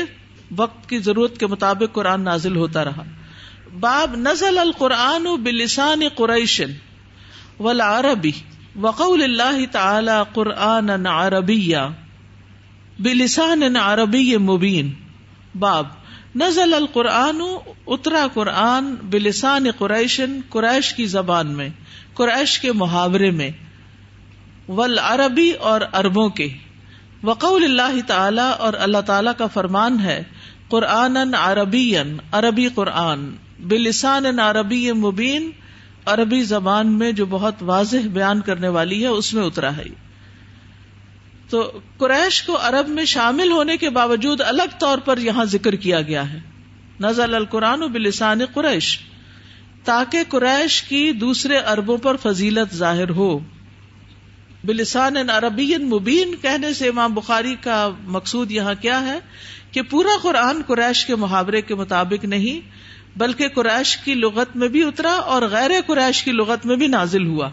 وقت 0.55 0.89
کی 0.89 0.97
ضرورت 0.97 1.37
کے 1.37 1.47
مطابق 1.47 1.93
قرآن 1.93 2.21
نازل 2.21 2.55
ہوتا 2.55 2.85
رہا۔ 2.85 3.03
باب 3.79 4.15
نزل 4.15 4.57
القرآن 4.57 5.23
بلسان 5.23 6.01
قریشن 6.15 6.71
والعربی 7.59 8.31
وقول 8.79 9.23
اللہ 9.23 9.65
تعالی 9.71 10.21
قرآن 10.33 11.05
عربی 11.07 11.73
بلسان 12.99 13.75
عربی 13.75 14.37
مبین۔ 14.37 14.91
باب۔ 15.55 15.87
نزل 16.35 16.73
القرآن، 16.73 17.41
اترا 17.87 18.27
قرآن 18.33 18.95
بلسان 18.95 19.65
قریشن 19.77 20.39
قریش 20.49 20.93
کی 20.93 21.05
زبان 21.05 21.47
میں، 21.47 21.69
قریش 22.13 22.59
کے 22.59 22.71
محاورے 22.71 23.31
میں 23.31 23.51
ول 24.69 24.99
عربی 24.99 25.51
اور 25.51 25.81
اربوں 25.93 26.29
کے۔ 26.29 26.47
وقول 27.23 27.63
اللہ 27.63 28.01
تعالی 28.07 28.51
اور 28.59 28.73
اللہ 28.79 29.01
تعالی 29.05 29.29
کا 29.37 29.47
فرمان 29.47 29.99
ہے 29.99 30.23
قرآن 30.67 31.17
عربی 31.35 31.95
عربی 32.31 32.67
قرآن، 32.67 33.29
بلسان 33.59 34.39
عربی 34.39 34.91
مبین، 34.91 35.51
عربی 36.05 36.43
زبان 36.43 36.87
میں 36.87 37.11
جو 37.11 37.25
بہت 37.25 37.55
واضح 37.61 37.97
بیان 38.13 38.41
کرنے 38.41 38.67
والی 38.67 39.01
ہے، 39.01 39.07
اس 39.07 39.33
میں 39.33 39.43
اترا 39.43 39.77
ہے۔ 39.77 40.10
تو 41.51 41.79
قریش 41.97 42.43
کو 42.43 42.57
عرب 42.61 42.89
میں 42.89 43.05
شامل 43.05 43.51
ہونے 43.51 43.77
کے 43.77 43.89
باوجود 43.89 44.41
الگ 44.41 44.77
طور 44.79 44.97
پر 44.97 45.17
یہاں 45.17 45.45
ذکر 45.45 45.75
کیا 45.75 46.01
گیا 46.01 46.33
ہے۔ 46.33 46.39
نزل 46.99 47.35
القرآن 47.35 47.79
بلسان 47.79 48.39
قریش۔ 48.53 48.99
تاکہ 49.83 50.19
قریش 50.29 50.83
کی 50.83 51.11
دوسرے 51.11 51.57
اربوں 51.57 51.97
پر 51.97 52.15
فضیلت 52.15 52.75
ظاہر 52.75 53.09
ہو۔ 53.09 53.39
بلسان 54.63 55.29
عربی 55.29 55.77
مبین 55.77 56.35
کہنے 56.41 56.73
سے 56.73 56.87
امام 56.87 57.13
بخاری 57.13 57.55
کا 57.63 57.89
مقصود 58.03 58.51
یہاں 58.51 58.73
کیا 58.81 59.01
ہے 59.01 59.19
کہ 59.71 59.81
پورا 59.81 60.17
قرآن 60.21 60.61
قریش 60.67 61.05
کے 61.05 61.15
محاورے 61.15 61.61
کے 61.61 61.75
مطابق 61.75 62.25
نہیں، 62.25 62.67
بلکہ 63.19 63.47
قریش 63.47 63.97
کی 63.97 64.13
لغت 64.13 64.55
میں 64.55 64.67
بھی 64.67 64.83
اترا 64.83 65.13
اور 65.13 65.41
غیر 65.41 65.71
قریش 65.87 66.23
کی 66.23 66.31
لغت 66.31 66.65
میں 66.65 66.75
بھی 66.75 66.87
نازل 66.87 67.25
ہوا۔ 67.25 67.49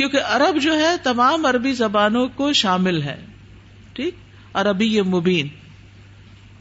کیونکہ 0.00 0.20
عرب 0.24 0.58
جو 0.60 0.78
ہے 0.78 0.96
تمام 1.02 1.46
عربی 1.46 1.72
زبانوں 1.72 2.28
کو 2.28 2.52
شامل 2.52 3.02
ہے۔ 3.02 3.24
ٹھیک؟ 3.92 4.14
عربی 4.54 5.00
مبین۔ 5.00 5.48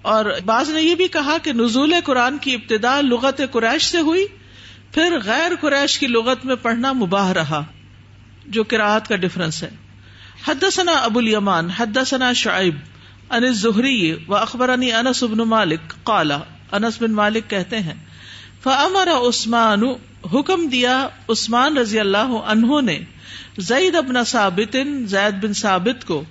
اور 0.02 0.26
بعض 0.46 0.70
نے 0.70 0.82
یہ 0.82 0.96
بھی 0.96 1.08
کہا 1.08 1.38
کہ 1.44 1.54
نزول 1.54 1.94
قرآن 2.04 2.38
کی 2.38 2.54
ابتدا 2.54 3.02
لغت 3.02 3.42
قریش 3.52 3.84
سے 3.86 4.00
ہوئی، 4.00 4.26
پھر 4.92 5.18
غیر 5.26 5.52
قریش 5.62 6.00
کی 6.00 6.08
لغت 6.08 6.46
میں 6.46 6.56
پڑھنا 6.56 6.94
مباح 6.94 7.34
رہا، 7.34 7.64
جو 8.46 8.64
کراہت 8.64 9.08
کا 9.08 9.16
ڈفرنس 9.16 9.64
ہے۔ 9.64 9.70
حد 10.48 10.64
ثنا 10.74 10.92
ابو 10.92 11.20
الیمان 11.20 11.70
حد 11.70 11.98
ثنا 12.08 12.34
شعیب 12.34 12.76
ان 13.30 13.54
ظہری 13.54 14.16
و 14.28 14.36
اخبر 14.36 14.70
انی 14.70 14.92
انس 14.92 15.24
ابن 15.24 15.38
مالک 15.38 15.80
کالا 16.04 16.40
انس 16.72 17.02
بن 17.02 17.12
مالک 17.12 17.50
کہتے 17.50 17.80
ہیں 17.80 17.96
فمر 18.64 19.08
عثمان، 19.12 19.84
حکم 20.34 20.68
دیا 20.68 21.08
عثمان 21.30 21.78
رضی 21.78 22.00
اللہ 22.00 22.32
عنہ 22.46 22.82
نے 22.82 23.00
زید 23.60 23.96
ابن 23.96 24.24
ثابت 24.24 24.78
زید 25.06 25.44
بن 25.44 25.54
ثابت 25.54 26.08
کو 26.08 26.24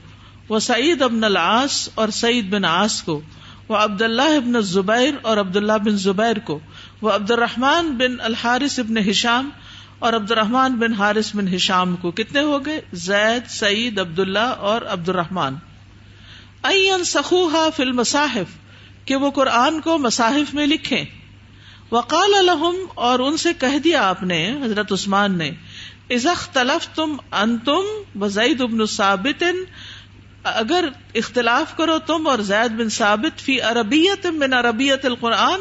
وہ 0.48 0.58
سعید 0.58 1.02
ابن 1.02 1.24
العاص 1.24 1.88
اور 1.94 2.08
سعید 2.08 2.50
بن 2.50 2.64
آس 2.64 3.02
کو 3.02 3.20
وہ 3.68 3.76
عبد 3.76 4.02
اللہ 4.02 4.36
ابن 4.36 4.60
زبیر 4.60 5.14
اور 5.22 5.36
عبد 5.36 5.56
اللہ 5.56 5.72
بن 5.72 5.96
زبیر 5.96 6.38
کو 6.38 6.58
وہ 7.02 7.10
عبد 7.10 7.30
الرحمان 7.30 7.90
بن 7.90 8.20
الحارث 8.20 8.78
ابن 8.78 9.10
ہشام 9.10 9.50
اور 9.98 10.12
عبد 10.12 10.30
الرحمان 10.30 10.74
بن 10.74 10.92
حارث 10.92 11.36
بن 11.36 11.54
ہشام 11.54 11.96
کو 11.96 12.10
کتنے 12.10 12.40
ہو 12.40 12.66
گئے؟ 12.66 12.80
زید، 12.92 13.50
سعید 13.50 13.98
عبد 13.98 14.18
اللہ 14.18 14.38
اور 14.38 14.82
عبد 14.82 15.08
الرحمان 15.08 15.56
این 16.62 17.04
سخوہا 17.04 17.68
فل 17.76 17.92
مصاحف 17.92 18.58
کہ 19.04 19.16
وہ 19.16 19.30
قرآن 19.30 19.80
کو 19.80 19.98
مصاحف 19.98 20.54
میں 20.54 20.66
لکھیں۔ 20.66 21.04
وقال 21.90 22.34
الحم 22.38 22.76
اور 22.94 23.18
ان 23.18 23.36
سے 23.36 23.52
کہہ 23.52 23.78
دیا 23.78 24.08
آپ 24.08 24.22
نے، 24.22 24.56
حضرت 24.64 24.92
عثمان 24.92 25.38
نے 25.38 25.50
ازخ 26.10 26.48
تلف 26.48 26.88
تم 26.94 27.16
ان 27.32 27.58
تم 27.58 27.84
و 28.20 28.24
ابن 28.36 28.86
ثابت، 28.86 29.44
اگر 30.44 30.88
اختلاف 31.14 31.76
کرو 31.76 31.98
تم 31.98 32.26
اور 32.26 32.38
زید 32.38 32.78
بن 32.78 32.88
ثابت، 32.88 33.40
فی 33.40 33.60
عربیت 33.60 34.26
بن 34.26 34.52
عربیت 34.52 35.04
القرآن، 35.04 35.60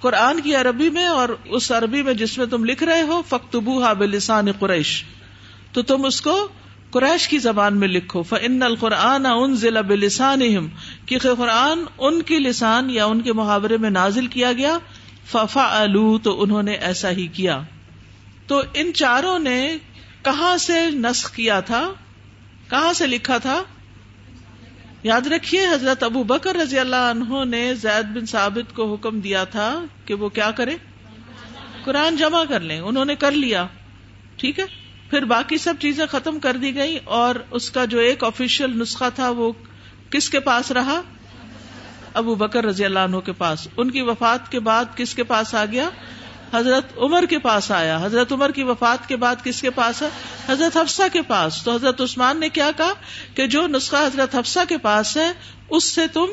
قرآن 0.00 0.40
کی 0.40 0.54
عربی 0.54 0.90
میں 0.90 1.06
اور 1.06 1.28
اس 1.44 1.72
عربی 1.72 2.02
میں 2.02 2.14
جس 2.14 2.38
میں 2.38 2.46
تم 2.46 2.64
لکھ 2.64 2.82
رہے 2.82 3.02
ہو 3.02 3.22
فختبو 3.28 3.80
بلسان 3.98 4.52
قریش۔ 4.52 5.04
تو 5.72 5.82
تم 5.82 6.04
اس 6.04 6.20
کو 6.20 6.48
قریش 6.90 7.28
کی 7.28 7.38
زبان 7.38 7.76
میں 7.76 7.88
لکھو 7.88 8.22
فن 8.22 8.62
القرآن 8.62 9.26
ان 9.26 9.54
ضلع 9.54 9.80
بلسان 9.80 10.68
کہ 11.06 11.18
قرآن 11.18 11.84
ان 11.98 12.22
کی 12.22 12.38
لسان 12.38 12.90
یا 12.90 13.06
ان 13.06 13.20
کے 13.20 13.32
محاورے 13.32 13.76
میں 13.76 13.90
نازل 13.90 14.26
کیا 14.26 14.52
گیا 14.52 14.78
ففا 15.26 15.84
تو 16.22 16.42
انہوں 16.42 16.62
نے 16.62 16.72
ایسا 16.72 17.10
ہی 17.10 17.26
کیا۔ 17.26 17.60
تو 18.46 18.62
ان 18.74 18.92
چاروں 18.94 19.38
نے 19.38 19.76
کہاں 20.22 20.56
سے 20.56 20.90
نسخ 20.90 21.34
کیا 21.34 21.60
تھا؟ 21.60 21.90
کہاں 22.70 22.92
سے 22.92 23.06
لکھا 23.06 23.38
تھا؟ 23.38 23.62
یاد 25.02 25.26
رکھیے، 25.26 25.66
حضرت 25.66 26.02
ابو 26.02 26.22
بکر 26.22 26.56
رضی 26.56 26.78
اللہ 26.78 27.10
عنہ 27.10 27.44
نے 27.44 27.74
زید 27.74 28.16
بن 28.16 28.26
ثابت 28.26 28.76
کو 28.76 28.94
حکم 28.94 29.20
دیا 29.20 29.44
تھا 29.44 29.84
کہ 30.04 30.14
وہ 30.14 30.28
کیا 30.28 30.50
کرے؟ 30.50 30.76
قرآن 31.84 32.16
جمع 32.16 32.44
کر 32.44 32.60
لیں۔ 32.60 32.80
انہوں 32.80 33.04
نے 33.04 33.14
کر 33.14 33.32
لیا۔ 33.32 33.66
ٹھیک 34.36 34.58
ہے؟ 34.58 34.64
پھر 35.10 35.24
باقی 35.24 35.58
سب 35.58 35.74
چیزیں 35.80 36.06
ختم 36.06 36.38
کر 36.38 36.56
دی 36.56 36.74
گئی 36.74 36.98
اور 37.04 37.34
اس 37.50 37.70
کا 37.70 37.84
جو 37.84 37.98
ایک 37.98 38.24
آفیشیل 38.24 38.80
نسخہ 38.80 39.04
تھا 39.14 39.30
وہ 39.30 39.52
کس 40.10 40.30
کے 40.30 40.40
پاس 40.40 40.70
رہا؟ 40.70 41.02
ابو 42.14 42.34
بکر 42.34 42.64
رضی 42.64 42.84
اللہ 42.84 42.98
عنہ 42.98 43.16
کے 43.16 43.32
پاس۔ 43.32 43.68
ان 43.76 43.90
کی 43.90 44.00
وفات 44.00 44.50
کے 44.50 44.60
بعد 44.60 44.84
کس 44.96 45.14
کے 45.14 45.24
پاس 45.24 45.54
آ 45.54 45.64
گیا؟ 45.64 45.88
حضرت 46.54 46.98
عمر 46.98 47.24
کے 47.30 47.38
پاس 47.38 47.70
آیا۔ 47.70 47.98
حضرت 48.02 48.32
عمر 48.32 48.50
کی 48.50 48.62
وفات 48.62 49.08
کے 49.08 49.16
بعد 49.16 49.36
کس 49.44 49.60
کے 49.60 49.70
پاس 49.70 50.02
ہے؟ 50.02 50.08
حضرت 50.48 50.76
حفصہ 50.76 51.02
کے 51.12 51.22
پاس۔ 51.22 51.62
تو 51.62 51.74
حضرت 51.74 52.00
عثمان 52.00 52.40
نے 52.40 52.48
کیا 52.48 52.70
کہا 52.76 52.92
کہ 53.34 53.46
جو 53.46 53.66
نسخہ 53.66 53.96
حضرت 53.96 54.34
حفصہ 54.34 54.60
کے 54.68 54.78
پاس 54.78 55.16
ہے، 55.16 55.32
اس 55.70 55.84
سے 55.84 56.06
تم 56.06 56.26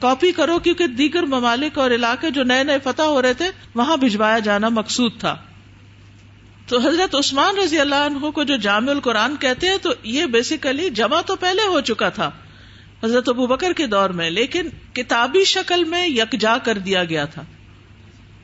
کاپی 0.00 0.32
کرو، 0.32 0.58
کیونکہ 0.58 0.86
دیگر 0.86 1.22
ممالک 1.22 1.78
اور 1.78 1.90
علاقے 1.90 2.30
جو 2.30 2.42
نئے 2.42 2.64
نئے 2.64 2.78
فتح 2.84 3.02
ہو 3.02 3.22
رہے 3.22 3.34
تھے، 3.34 3.50
وہاں 3.74 3.96
بھجوایا 3.96 4.38
جانا 4.38 4.68
مقصود 4.68 5.12
تھا۔ 5.20 5.36
تو 6.66 6.78
حضرت 6.78 7.14
عثمان 7.14 7.58
رضی 7.58 7.80
اللہ 7.80 7.94
عنہ 7.94 8.30
کو 8.30 8.44
جو 8.44 8.56
جامع 8.56 8.90
القرآن 8.90 9.36
کہتے 9.36 9.68
ہیں، 9.68 9.76
تو 9.82 9.90
یہ 10.02 10.26
بیسیکلی 10.26 10.90
جمع 10.90 11.20
تو 11.20 11.36
پہلے 11.36 11.62
ہو 11.66 11.80
چکا 11.80 12.08
تھا 12.08 12.30
حضرت 13.04 13.28
ابو 13.28 13.46
بکر 13.46 13.72
کے 13.72 13.86
دور 13.86 14.10
میں، 14.10 14.30
لیکن 14.30 14.68
کتابی 14.92 15.44
شکل 15.44 15.84
میں 15.84 16.08
یکجا 16.08 16.58
کر 16.58 16.78
دیا 16.78 17.04
گیا 17.04 17.24
تھا۔ 17.24 17.42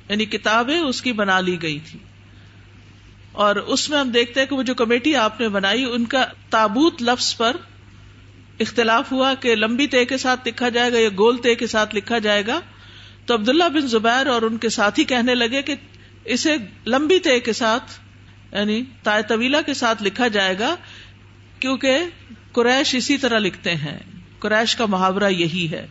یعنی 0.08 0.24
کتابیں 0.24 0.78
اس 0.78 1.02
کی 1.02 1.12
بنا 1.12 1.40
لی 1.40 1.62
گئی 1.62 1.78
تھی۔ 1.90 1.98
اور 3.32 3.56
اس 3.56 3.90
میں 3.90 3.98
ہم 3.98 4.10
دیکھتے 4.10 4.40
ہیں 4.40 4.46
کہ 4.46 4.56
وہ 4.56 4.62
جو 4.62 4.74
کمیٹی 4.74 5.16
آپ 5.16 5.40
نے 5.40 5.48
بنائی، 5.48 5.84
ان 5.84 6.04
کا 6.04 6.24
تابوت 6.50 7.02
لفظ 7.02 7.36
پر 7.36 7.56
اختلاف 8.60 9.12
ہوا 9.12 9.34
کہ 9.34 9.54
لمبی 9.54 9.86
تے 9.86 10.04
کے 10.04 10.16
ساتھ 10.16 10.48
لکھا 10.48 10.68
جائے 10.68 10.92
گا 10.92 10.98
یا 10.98 11.08
گول 11.18 11.36
تے 11.36 11.54
کے 11.54 11.66
ساتھ 11.66 11.96
لکھا 11.96 12.18
جائے 12.18 12.46
گا۔ 12.46 12.60
تو 13.26 13.34
عبداللہ 13.34 13.64
بن 13.64 13.80
زبیر 13.80 14.26
اور 14.26 14.42
ان 14.42 14.58
کے 14.58 14.68
ساتھی 14.68 15.04
کہنے 15.04 15.34
لگے 15.34 15.62
کہ 15.62 15.74
اسے 16.24 16.56
لمبی 16.86 17.18
تے 17.18 17.40
کے 17.40 17.52
ساتھ 17.52 18.00
یعنی 18.54 18.82
تائے 19.02 19.22
طویلا 19.22 19.62
کے 19.62 19.74
ساتھ 19.74 20.02
لکھا 20.02 20.28
جائے 20.28 20.58
گا، 20.58 20.76
کیونکہ 21.60 21.98
قریش 22.52 22.94
اسی 22.94 23.18
طرح 23.18 23.38
لکھتے 23.38 23.74
ہیں۔ 23.74 23.98
قریش 24.38 24.76
کا 24.76 24.86
محاورہ 24.86 25.30
یہی 25.30 25.70
ہے۔ 25.70 25.86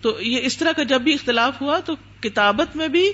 تو 0.00 0.20
یہ 0.20 0.40
اس 0.42 0.56
طرح 0.56 0.72
کا 0.72 0.82
جب 0.82 1.00
بھی 1.00 1.14
اختلاف 1.14 1.62
ہوا 1.62 1.80
تو 1.80 1.96
کتابت 2.20 2.76
میں 2.76 2.88
بھی 2.88 3.12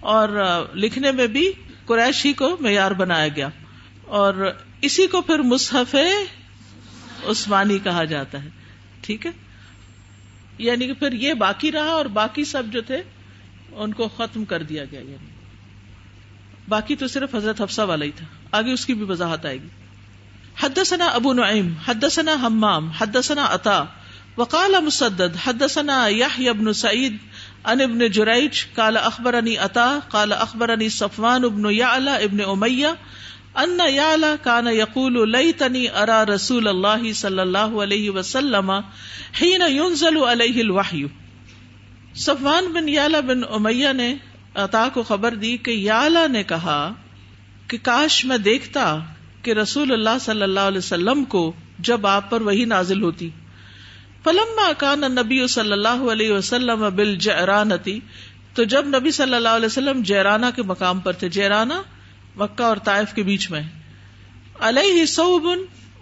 اور 0.00 0.28
لکھنے 0.74 1.12
میں 1.12 1.26
بھی 1.26 1.52
قریش 1.86 2.26
ہی 2.26 2.32
کو 2.32 2.56
معیار 2.60 2.90
بنایا 2.90 3.28
گیا 3.28 3.48
اور 4.04 4.50
اسی 4.80 5.06
کو 5.06 5.20
پھر 5.20 5.38
مصحف 5.38 5.96
عثمانی 7.24 7.78
کہا 7.78 8.04
جاتا 8.04 8.44
ہے۔ 8.44 8.48
ٹھیک 9.00 9.26
ہے؟ 9.26 9.30
یعنی 10.58 10.86
کہ 10.86 10.92
پھر 10.92 11.12
یہ 11.12 11.34
باقی 11.34 11.72
رہا 11.72 11.88
اور 11.88 12.04
باقی 12.04 12.44
سب 12.44 12.62
جو 12.66 12.82
تھے 12.82 13.02
ان 13.72 13.92
کو 13.92 14.08
ختم 14.08 14.44
کر 14.44 14.62
دیا 14.62 14.84
گیا 14.84 15.00
یعنی۔ 15.00 15.26
باقی 16.68 16.96
تو 16.96 17.06
صرف 17.06 17.34
حضرت 17.34 17.60
حفصہ 17.60 17.82
والا 17.82 18.04
ہی 18.04 18.10
تھا۔ 18.10 18.26
آگے 18.52 18.72
اس 18.72 18.86
کی 18.86 18.94
بھی 18.94 19.04
وضاحت 19.04 19.46
آئے 19.46 19.56
گی۔ 19.56 19.68
حدثنا 20.62 21.06
ابو 21.06 21.32
نعیم، 21.32 21.74
حدثنا 21.88 22.32
حمام، 22.32 22.90
حدثنا 22.90 23.46
عطا، 23.50 23.84
وقال 24.36 24.74
مسدد، 24.84 25.36
حدثنا 25.44 26.08
يحيى 26.08 26.50
بن 26.50 26.72
سعيد 26.72 27.16
ان 27.66 27.80
ابن 27.80 28.10
جريج 28.10 28.64
قال 28.76 28.96
اخبرني 28.96 29.58
عطا، 29.58 29.98
قال 30.10 30.32
اخبرني 30.32 30.88
صفوان 30.88 31.48
بن 31.48 31.70
يعلى 31.70 32.24
ابن 32.24 32.40
اميه 32.40 32.96
ان 33.58 33.80
يعلى 33.88 34.38
كان 34.44 34.66
يقول 34.66 35.32
ليتني 35.32 36.02
ارى 36.02 36.24
رسول 36.24 36.68
الله 36.68 37.12
صلى 37.12 37.42
الله 37.42 37.82
عليه 37.82 38.10
وسلم 38.10 38.70
حين 39.32 39.62
ينزل 39.68 40.18
عليه 40.18 40.60
الوحي 40.60 41.06
صفوان 42.14 42.72
بن 42.72 42.88
یالا 42.88 43.20
بن 43.20 43.40
امیہ 43.50 43.92
نے 43.92 44.14
عطا 44.54 44.88
کو 44.94 45.02
خبر 45.02 45.34
دی 45.34 45.56
کہ 45.56 45.70
یالا 45.70 46.26
نے 46.26 46.42
کہا 46.42 46.92
کہ 47.68 47.78
کاش 47.82 48.24
میں 48.24 48.38
دیکھتا 48.38 48.98
کہ 49.42 49.52
رسول 49.52 49.92
اللہ 49.92 50.18
صلی 50.20 50.42
اللہ 50.42 50.60
علیہ 50.60 50.78
وسلم 50.78 51.24
کو 51.24 51.52
جب 51.78 52.06
آپ 52.06 52.30
پر 52.30 52.40
وہی 52.40 52.64
نازل 52.64 53.02
ہوتی۔ 53.02 53.30
فلما 54.24 54.72
کان 54.78 55.00
نبی 55.00 55.46
صلی 55.46 55.72
اللہ 55.72 56.02
علیہ 56.12 56.32
وسلم 56.32 56.88
بل 56.94 57.16
جرانتی 57.16 58.00
تو 58.54 58.64
جب 58.64 58.86
نبی 58.86 59.10
صلی 59.10 59.34
اللہ 59.34 59.48
علیہ 59.48 59.66
وسلم 59.66 60.02
جیرانا 60.02 60.50
کے 60.50 60.62
مقام 60.62 61.00
پر 61.00 61.12
تھے 61.12 61.28
جیرانا 61.28 61.82
مکہ 62.36 62.62
اور 62.62 62.76
طائف 62.76 63.14
کے 63.14 63.22
بیچ 63.22 63.50
میں۔ 63.50 63.62
علیہ 64.60 65.06
صوبن 65.06 65.58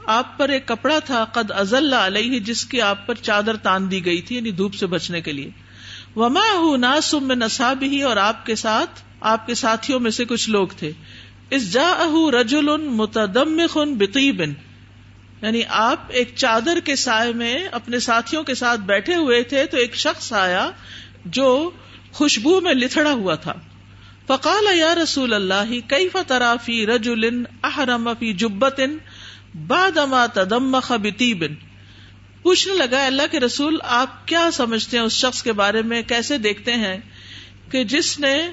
آپ 0.07 0.39
پر 0.39 0.49
ایک 0.49 0.67
کپڑا 0.67 0.99
تھا، 0.99 1.25
قد 1.25 1.51
ازل 1.51 1.95
علیہ، 1.95 2.39
جس 2.39 2.65
کی 2.65 2.81
آپ 2.81 3.07
پر 3.07 3.15
چادر 3.15 3.57
تان 3.57 3.91
دی 3.91 4.05
گئی 4.05 4.23
تھی 4.23 4.37
یعنی 4.37 4.51
دھوپ 4.51 4.75
سے 4.75 4.87
بچنے 4.87 5.21
کے 5.21 5.33
لیے۔ 5.33 5.51
وما 6.17 6.45
ہوں 6.55 6.79
ناسم 6.79 7.25
میں 7.25 7.37
نصاب 7.37 7.83
ہی 7.83 8.03
اور 8.03 8.17
آپ 8.17 8.47
کے 8.47 8.55
ساتھ، 8.55 9.03
آپ 9.21 9.47
کے 9.47 9.55
ساتھیوں 9.55 10.01
میں 10.01 10.11
سے 10.11 10.25
کچھ 10.25 10.51
لوگ 10.51 10.69
تھے۔ 10.69 10.93
اس 11.51 11.73
جا 11.73 11.89
اہ 11.91 12.31
رجول 12.41 12.77
متدم 12.77 13.61
خن 13.71 13.95
بن 14.37 14.53
یعنی 15.43 15.63
آپ 15.69 16.01
ایک 16.09 16.33
چادر 16.37 16.81
کے 16.85 16.97
سائے 16.97 17.33
میں 17.33 17.69
اپنے 17.73 17.99
ساتھیوں 17.99 18.43
کے 18.43 18.55
ساتھ 18.55 18.81
بیٹھے 18.81 19.15
ہوئے 19.15 19.43
تھے 19.43 19.67
تو 19.67 19.77
ایک 19.77 19.95
شخص 19.95 20.33
آیا 20.33 20.71
جو 21.25 21.71
خوشبو 22.13 22.61
میں 22.61 22.75
لتڑا 22.75 23.13
ہوا 23.13 23.35
تھا۔ 23.35 23.53
فقال، 24.27 24.79
یا 24.79 24.95
رسول 24.95 25.35
اللہ 25.35 25.89
کئی 25.89 26.09
فترا 26.09 26.57
فی 26.57 26.87
رجول 26.87 27.45
احرم 27.63 28.11
فی 28.19 28.33
جبت 28.33 28.81
بعد 29.67 29.97
ما 29.97 30.27
تدمخ 30.27 30.93
بطیب 30.93 31.45
پوچھنے 32.43 32.75
لگا 32.75 33.07
اللہ 33.07 33.23
کے 33.31 33.41
رسول، 33.41 33.79
آپ 33.83 34.29
کیا 34.29 34.51
سمجھتے 34.53 34.99
ہیں 34.99 35.05
اس 35.05 35.13
شخص 35.13 35.43
کے 35.43 35.53
بارے 35.53 35.83
میں؟ 35.83 36.03
کیسے 36.03 36.39
دیکھتے 36.39 36.73
ہیں 36.73 36.99
کہ 37.71 37.85
جس 37.85 38.21
نے 38.21 38.49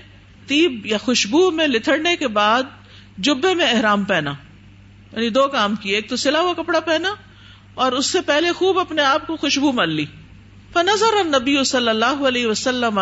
تیب 0.47 0.85
یا 0.85 0.97
خوشبو 0.97 1.51
میں 1.51 1.67
لتڑنے 1.67 2.15
کے 2.15 2.27
بعد 2.27 2.63
جبے 3.17 3.53
میں 3.53 3.71
احرام 3.71 4.03
پہنا؟ 4.03 4.33
یعنی 5.11 5.29
دو 5.29 5.47
کام 5.47 5.75
کیے، 5.75 5.95
ایک 5.95 6.09
تو 6.09 6.15
سلا 6.15 6.39
ہوا 6.39 6.53
کپڑا 6.53 6.79
پہنا 6.79 7.09
اور 7.73 7.91
اس 7.91 8.05
سے 8.05 8.21
پہلے 8.21 8.51
خوب 8.51 8.79
اپنے 8.79 9.01
آپ 9.01 9.27
کو 9.27 9.35
خوشبو 9.35 9.71
مل 9.71 9.89
لی۔ 9.89 10.05
فنظر 10.73 11.23
نبی 11.23 11.63
صلی 11.63 11.89
اللہ 11.89 12.27
علیہ 12.27 12.47
وسلم 12.47 12.99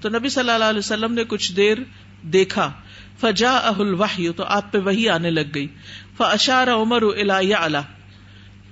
تو 0.00 0.08
نبی 0.08 0.28
صلی 0.28 0.50
اللہ 0.50 0.64
علیہ 0.64 0.78
وسلم 0.78 1.14
نے 1.14 1.24
کچھ 1.24 1.52
دیر 1.52 1.78
دیکھا۔ 2.22 2.72
فجا 3.20 3.56
اہل 3.56 3.94
تو 4.36 4.44
آپ 4.44 4.72
پہ 4.72 4.78
وہی 4.78 5.08
آنے 5.08 5.30
لگ 5.30 5.54
گئی۔ 5.54 5.66
فشار 6.16 6.68
عمر 6.68 7.02
الا 7.02 7.80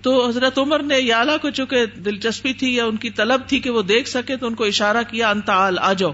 تو 0.03 0.29
حضرت 0.29 0.59
عمر 0.59 0.83
نے 0.83 0.99
یالا 0.99 1.37
کو 1.37 1.51
چونکہ 1.51 1.87
دلچسپی 1.87 2.53
تھی 2.53 2.75
یا 2.75 2.85
ان 2.85 2.97
کی 2.97 3.11
طلب 3.11 3.41
تھی 3.47 3.59
کہ 3.59 3.71
وہ 3.71 3.83
دیکھ 3.83 4.09
سکے، 4.09 4.37
تو 4.37 4.47
ان 4.47 4.55
کو 4.55 4.65
اشارہ 4.65 5.03
کیا 5.11 5.31
انتعال 5.31 5.79
آ 5.79 5.93
جاؤ۔ 5.93 6.13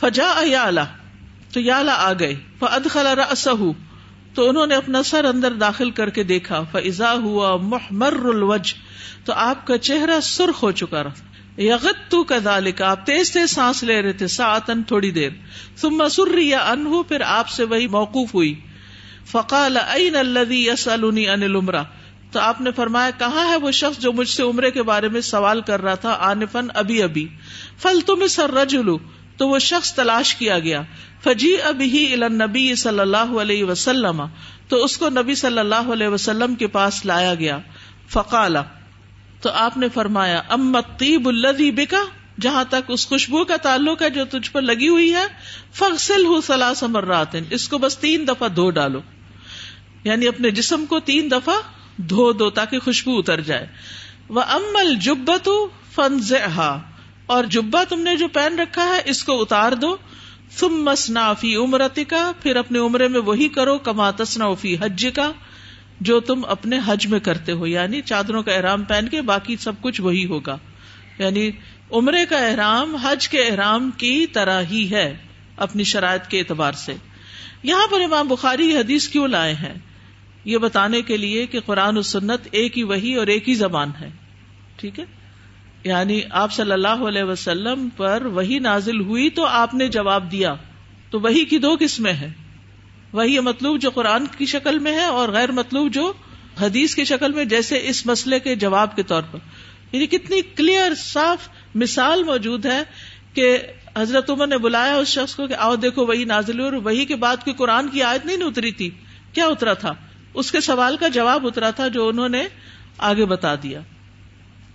فجا 0.00 0.34
یا 0.42 0.70
تو 1.52 1.60
یالا 1.60 1.94
آ 1.94 2.12
گئے 2.12 2.34
فد 2.58 2.86
خلا 2.90 3.14
تو 4.34 4.48
انہوں 4.48 4.66
نے 4.66 4.74
اپنا 4.74 5.02
سر 5.02 5.24
اندر 5.24 5.52
داخل 5.52 5.90
کر 5.90 6.10
کے 6.10 6.22
دیکھا 6.22 6.62
فضا 6.72 7.12
ہوا 7.12 7.56
محمر 7.56 8.12
الوج 8.12 8.74
تو 9.24 9.32
آپ 9.32 9.66
کا 9.66 9.78
چہرہ 9.78 10.20
سرخ 10.20 10.62
ہو 10.62 10.70
چکا 10.70 11.04
رہا۔ 11.04 11.60
یغت 11.60 12.10
تو 12.10 12.24
کا 12.24 12.38
آپ 12.80 13.06
تیز 13.06 13.30
تیز 13.32 13.50
سانس 13.50 13.82
لے 13.82 14.02
رہے 14.02 14.12
تھے 14.12 14.26
ساتن 14.26 14.82
تھوڑی 14.82 15.10
دیر۔ 15.10 15.30
تم 15.80 15.90
مسر 15.90 16.38
یا 16.38 16.58
انہو 16.58 17.02
پھر 17.02 17.20
آپ 17.20 17.48
سے 17.48 17.64
وہی 17.64 17.86
موقوف 17.86 18.34
ہوئی۔ 18.34 18.60
فقال 19.24 19.76
این 19.76 20.16
الذي 20.16 20.66
يسالني 20.66 21.26
عن 21.26 21.42
العمرہ 21.42 21.82
تو 22.30 22.40
آپ 22.40 22.60
نے 22.60 22.70
فرمایا، 22.70 23.10
کہاں 23.18 23.48
ہے 23.48 23.56
وہ 23.56 23.70
شخص 23.70 24.02
جو 24.02 24.12
مجھ 24.12 24.28
سے 24.28 24.42
عمرے 24.42 24.70
کے 24.70 24.82
بارے 24.82 25.08
میں 25.08 25.20
سوال 25.20 25.60
کر 25.60 25.82
رہا 25.82 25.94
تھا 25.94 26.16
آنفن 26.20 26.66
ابھی 26.74 27.02
ابھی۔ 27.02 27.28
فل 27.78 28.00
تم 28.00 28.26
سر 28.26 28.50
رجلو 28.50 28.98
تو 29.42 29.48
وہ 29.48 29.58
شخص 29.58 29.94
تلاش 29.94 30.34
کیا 30.34 30.58
گیا۔ 30.58 30.82
فجی 31.24 31.56
ابھی 31.64 32.14
نبی 32.16 32.74
صلی 32.74 33.00
اللہ 33.00 33.16
علیہ 33.16 33.64
وسلم۔ 33.64 34.22
تو 34.68 34.84
اس 34.84 34.98
کو 34.98 35.08
نبی 35.08 35.34
صلی 35.34 35.58
اللہ 35.58 35.92
علیہ 35.92 36.08
وسلم 36.08 36.54
کے 36.54 36.66
پاس 36.66 37.06
لایا 37.06 37.34
گیا۔ 37.34 37.58
فقالا 38.08 38.62
تو 39.40 39.50
آپ 39.50 39.76
نے 39.76 39.88
فرمایا 39.88 40.42
امت 40.48 40.98
طیب 40.98 41.28
الدی 41.28 41.70
بکا 41.70 42.04
جہاں 42.40 42.64
تک 42.64 42.90
اس 42.90 43.08
خوشبو 43.08 43.44
کا 43.44 43.56
تعلق 43.56 44.02
ہے 44.02 44.10
جو 44.10 44.24
تجھ 44.24 44.50
پر 44.50 44.62
لگی 44.62 44.88
ہوئی 44.88 45.14
ہے 45.14 45.26
فخل 45.72 46.24
ہو 46.24 46.40
سلاس 46.40 46.82
مرات۔ 46.82 47.36
اس 47.50 47.68
کو 47.68 47.78
بس 47.78 47.98
تین 47.98 48.28
دفعہ 48.28 48.48
دھو 48.48 48.70
ڈالو۔ 48.70 49.00
یعنی 50.04 50.28
اپنے 50.28 50.50
جسم 50.50 50.86
کو 50.86 51.00
تین 51.00 51.30
دفعہ 51.30 51.54
دھو 51.96 52.32
دو 52.32 52.50
تاکہ 52.50 52.78
خوشبو 52.78 53.18
اتر 53.18 53.40
جائے۔ 53.40 53.66
وہ 54.28 54.42
امل 54.48 54.94
جبت 54.94 55.48
فنز 55.94 56.32
اور 57.32 57.44
جبا 57.44 57.84
تم 57.88 58.00
نے 58.00 58.16
جو 58.16 58.28
پہن 58.28 58.58
رکھا 58.58 58.84
ہے 58.84 59.00
اس 59.04 59.24
کو 59.24 59.42
اتار 59.42 59.72
دو۔ 59.72 59.96
تم 60.58 60.68
مسنا 60.68 61.32
فی 61.32 61.56
عمرتی 61.56 62.04
کا 62.04 62.32
پھر 62.42 62.56
اپنے 62.56 62.78
عمرے 62.78 63.08
میں 63.08 63.20
وہی 63.20 63.48
کرو، 63.48 63.78
کما 63.78 64.10
تسنا 64.10 64.54
فی 64.54 64.76
حج 64.80 65.06
کا 65.14 65.32
جو 66.00 66.20
تم 66.20 66.44
اپنے 66.44 66.78
حج 66.86 67.06
میں 67.06 67.20
کرتے 67.20 67.52
ہو۔ 67.52 67.66
یعنی 67.66 68.00
چادروں 68.00 68.42
کا 68.42 68.52
احرام 68.52 68.84
پہن 68.84 69.08
کے 69.08 69.22
باقی 69.22 69.56
سب 69.56 69.72
کچھ 69.80 70.00
وہی 70.00 70.26
ہوگا۔ 70.26 70.58
یعنی 71.18 71.50
عمرے 71.90 72.26
کا 72.26 72.38
احرام 72.38 72.96
حج 72.96 73.28
کے 73.28 73.42
احرام 73.42 73.90
کی 73.90 74.26
طرح 74.26 74.62
ہی 74.62 74.90
ہے 74.90 75.16
اپنی 75.56 75.84
شرائط 75.84 76.26
کے 76.26 76.38
اعتبار 76.38 76.72
سے۔ 76.72 76.94
یہاں 77.62 77.86
پر 77.90 78.00
امام 78.00 78.28
بخاری 78.28 78.76
حدیث 78.76 79.08
کیوں 79.08 79.28
لائے 79.28 79.54
ہیں؟ 79.54 79.74
یہ 80.44 80.58
بتانے 80.58 81.02
کے 81.02 81.16
لیے 81.16 81.46
کہ 81.46 81.60
قرآن 81.60 81.98
و 81.98 82.02
سنت 82.02 82.40
ایک 82.50 82.78
ہی 82.78 82.82
وہی 82.82 83.14
اور 83.14 83.26
ایک 83.26 83.48
ہی 83.48 83.54
زبان 83.54 83.90
ہے۔ 84.00 84.10
ٹھیک 84.76 85.00
ہے؟ 85.00 85.21
یعنی 85.84 86.20
آپ 86.30 86.52
صلی 86.52 86.72
اللہ 86.72 86.88
علیہ 86.88 87.22
وسلم 87.22 87.88
پر 87.96 88.22
وہی 88.24 88.58
نازل 88.58 89.00
ہوئی 89.00 89.30
تو 89.30 89.46
آپ 89.46 89.74
نے 89.74 89.88
جواب 89.88 90.32
دیا 90.32 90.54
تو 91.10 91.20
وہی 91.20 91.44
کی 91.44 91.58
دو 91.58 91.76
قسمیں 91.80 92.12
ہیں۔ 92.12 92.30
وہی 93.12 93.38
مطلوب 93.40 93.80
جو 93.80 93.90
قرآن 93.90 94.26
کی 94.26 94.46
شکل 94.46 94.78
میں 94.78 94.92
ہے 94.92 95.04
اور 95.04 95.28
غیر 95.28 95.52
مطلوب 95.52 95.92
جو 95.92 96.12
حدیث 96.60 96.94
کی 96.94 97.04
شکل 97.04 97.32
میں، 97.32 97.44
جیسے 97.44 97.80
اس 97.82 98.06
مسئلے 98.06 98.40
کے 98.40 98.54
جواب 98.54 98.96
کے 98.96 99.02
طور 99.02 99.22
پر۔ 99.30 99.38
یعنی 99.92 100.06
کتنی 100.06 100.42
کلیئر 100.42 100.94
صاف 100.94 101.48
مثال 101.74 102.22
موجود 102.22 102.66
ہے 102.66 102.82
کہ 103.34 103.58
حضرت 103.96 104.30
عمر 104.30 104.46
نے 104.46 104.58
بلایا 104.58 104.94
اس 104.94 105.08
شخص 105.08 105.34
کو 105.34 105.46
کہ 105.46 105.54
آؤ 105.54 105.76
دیکھو 105.76 106.06
وہی 106.06 106.24
نازل 106.24 106.60
ہوئی 106.60 106.64
اور 106.64 106.72
وہی 106.72 107.04
کے 107.04 107.16
بعد 107.16 107.36
کوئی 107.36 107.54
قرآن 107.54 107.88
کی 107.88 108.02
آیت 108.02 108.26
نہیں 108.26 108.36
اتری 108.36 108.72
تھی۔ 108.72 108.90
کیا 109.32 109.46
اترا 109.46 109.72
تھا؟ 109.72 109.94
اس 110.34 110.52
کے 110.52 110.60
سوال 110.60 110.96
کا 110.96 111.08
جواب 111.08 111.46
اترا 111.46 111.70
تھا 111.70 111.88
جو 111.88 112.08
انہوں 112.08 112.28
نے 112.28 112.48
آگے 112.98 113.24
بتا 113.24 113.54
دیا۔ 113.54 113.80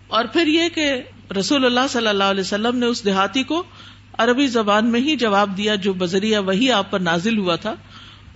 اور 0.07 0.25
پھر 0.25 0.47
یہ 0.47 0.69
کہ 0.69 1.01
رسول 1.39 1.65
اللہ 1.65 1.87
صلی 1.89 2.07
اللہ 2.07 2.23
علیہ 2.23 2.41
وسلم 2.41 2.77
نے 2.77 2.85
اس 2.85 3.05
دیہاتی 3.05 3.43
کو 3.43 3.63
عربی 4.17 4.47
زبان 4.47 4.85
میں 4.85 4.99
ہی 4.99 5.15
جواب 5.15 5.57
دیا 5.57 5.75
جو 5.75 5.93
بذریعہ 5.93 6.41
وہی 6.41 6.71
آپ 6.71 6.91
پر 6.91 6.99
نازل 6.99 7.37
ہوا 7.37 7.55
تھا 7.55 7.75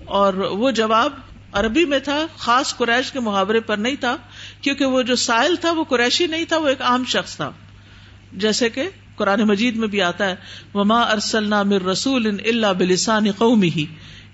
اور 0.05 0.34
وہ 0.34 0.71
جواب 0.71 1.13
عربی 1.51 1.86
میں 1.86 1.99
تھا، 1.99 2.25
خاص 2.38 2.77
قریش 2.77 3.12
کے 3.12 3.19
محاورے 3.19 3.60
پر 3.60 3.77
نہیں 3.77 3.95
تھا، 3.95 4.17
کیونکہ 4.62 4.86
وہ 4.86 5.01
جو 5.01 5.15
سائل 5.15 5.55
تھا 5.55 5.71
وہ 5.71 5.84
قریشی 5.84 6.27
نہیں 6.27 6.45
تھا، 6.45 6.57
وہ 6.57 6.67
ایک 6.67 6.81
عام 6.81 7.03
شخص 7.07 7.36
تھا۔ 7.36 7.51
جیسے 8.34 8.69
کہ 8.69 8.89
قرآن 9.15 9.41
مجید 9.41 9.75
میں 9.75 9.88
بھی 9.88 10.01
آتا 10.01 10.29
ہے، 10.29 10.36
وما 10.73 11.01
ارسل 11.01 11.53
مر 11.63 11.81
رسول 11.81 12.27
ان 12.27 12.38
اللہ 12.45 12.73
بلسان 12.77 13.31
قومی 13.31 13.69
ہی 13.69 13.86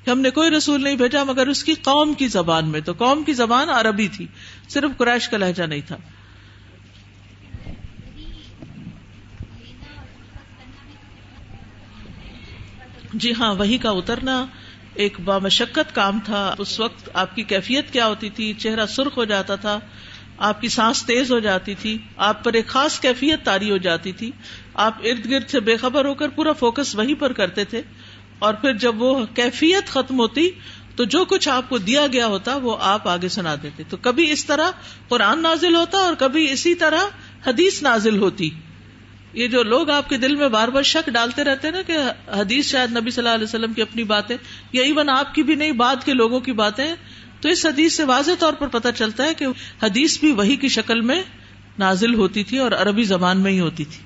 ہم 0.08 0.19
نے 0.19 0.30
کوئی 0.30 0.50
رسول 0.50 0.84
نہیں 0.84 0.95
بھیجا 0.95 1.23
مگر 1.23 1.47
اس 1.47 1.63
کی 1.63 1.73
قوم 1.73 2.13
کی 2.13 2.28
زبان 2.28 2.69
میں، 2.69 2.82
تو 2.82 2.93
قوم 2.97 3.23
کی 3.23 3.34
زبان 3.34 3.69
عربی 3.69 4.08
تھی، 4.08 4.28
صرف 4.69 4.97
قریش 4.97 5.30
کا 5.30 5.38
لہجہ 5.38 5.63
نہیں 5.63 5.82
تھا۔ 5.88 5.97
جی 13.13 13.34
ہاں 13.34 13.56
وہی 13.56 13.78
کا 13.78 13.89
اترنا 13.89 14.46
ایک 14.93 15.20
بامشقت 15.20 15.96
کام 15.96 16.20
تھا۔ 16.26 16.56
اس 16.58 16.80
وقت 16.80 17.10
آپ 17.13 17.36
کی 17.36 17.43
کیفیت 17.43 17.93
کیا 17.93 18.08
ہوتی 18.08 18.30
تھی؟ 18.30 18.54
چہرہ 18.54 18.86
سرخ 18.86 19.17
ہو 19.17 19.26
جاتا 19.26 19.56
تھا، 19.56 19.80
آپ 20.38 20.62
کی 20.62 20.70
سانس 20.70 21.06
تیز 21.06 21.32
ہو 21.32 21.39
جاتی 21.39 21.76
تھی، 21.76 21.98
آپ 22.17 22.43
پر 22.43 22.54
ایک 22.54 22.67
خاص 22.67 23.00
کیفیت 23.00 23.43
تاری 23.43 23.72
ہو 23.72 23.78
جاتی 23.78 24.12
تھی۔ 24.12 24.32
آپ 24.74 24.93
ارد 25.04 25.30
گرد 25.30 25.50
سے 25.50 25.60
بے 25.60 25.78
خبر 25.78 26.06
ہو 26.06 26.13
کر 26.13 26.30
پورا 26.30 26.52
فوکس 26.52 26.96
وہی 26.96 27.13
پر 27.13 27.34
کرتے 27.34 27.65
تھے۔ 27.65 27.82
اور 28.39 28.54
پھر 28.54 28.74
جب 28.74 29.02
وہ 29.02 29.26
کیفیت 29.36 29.88
ختم 29.88 30.20
ہوتی، 30.20 30.50
تو 30.96 31.04
جو 31.04 31.26
کچھ 31.26 31.50
آپ 31.50 31.70
کو 31.70 31.78
دیا 31.78 32.08
گیا 32.08 32.28
ہوتا، 32.28 32.56
وہ 32.56 32.78
آپ 32.80 33.08
آگے 33.08 33.30
سنا 33.30 33.56
دیتے۔ 33.63 33.84
تو 33.89 33.98
کبھی 34.02 34.32
اس 34.32 34.46
طرح 34.46 34.72
قرآن 35.08 35.41
نازل 35.41 35.76
ہوتا 35.76 35.98
اور 35.98 36.13
کبھی 36.20 36.52
اسی 36.52 36.76
طرح 36.76 37.00
حدیث 37.48 37.84
نازل 37.84 38.17
ہوتی۔ 38.17 38.50
یہ 39.38 39.47
جو 39.47 39.63
لوگ 39.63 39.89
آپ 39.89 40.10
کے 40.10 40.17
دل 40.17 40.36
میں 40.36 40.47
بار 40.47 40.67
بار 40.67 40.84
شک 40.84 41.10
ڈالتے 41.10 41.43
رہتے 41.43 41.71
نا 41.71 41.82
کہ 41.82 41.97
حدیث 42.38 42.65
شاید 42.65 42.91
نبی 42.91 43.12
صلی 43.12 43.23
اللہ 43.23 43.36
علیہ 43.36 43.43
وسلم 43.43 43.73
کی 43.73 43.82
اپنی 43.82 44.04
باتیں 44.04 44.38
یا 44.73 44.84
ایون 44.84 45.10
آپ 45.10 45.36
کی 45.36 45.43
بھی 45.43 45.56
نہیں 45.56 45.71
بات 45.71 46.06
کے 46.06 46.13
لوگوں 46.13 46.39
کی 46.39 46.52
باتیں، 46.52 46.95
تو 47.41 47.50
اس 47.50 47.65
حدیث 47.65 47.93
سے 47.93 48.04
واضح 48.04 48.32
طور 48.39 48.54
پر 48.54 48.67
پتہ 48.67 48.88
چلتا 48.95 49.23
ہے 49.23 49.34
کہ 49.34 49.45
حدیث 49.84 50.19
بھی 50.19 50.32
وہی 50.32 50.56
کی 50.56 50.67
شکل 50.67 51.02
میں 51.02 51.21
نازل 51.80 52.13
ہوتی 52.13 52.43
تھی 52.43 52.58
اور 52.58 52.71
عربی 52.71 53.04
زبان 53.04 53.39
میں 53.39 53.52
ہی 53.52 53.60
ہوتی 53.60 53.86
تھی۔ 53.86 54.04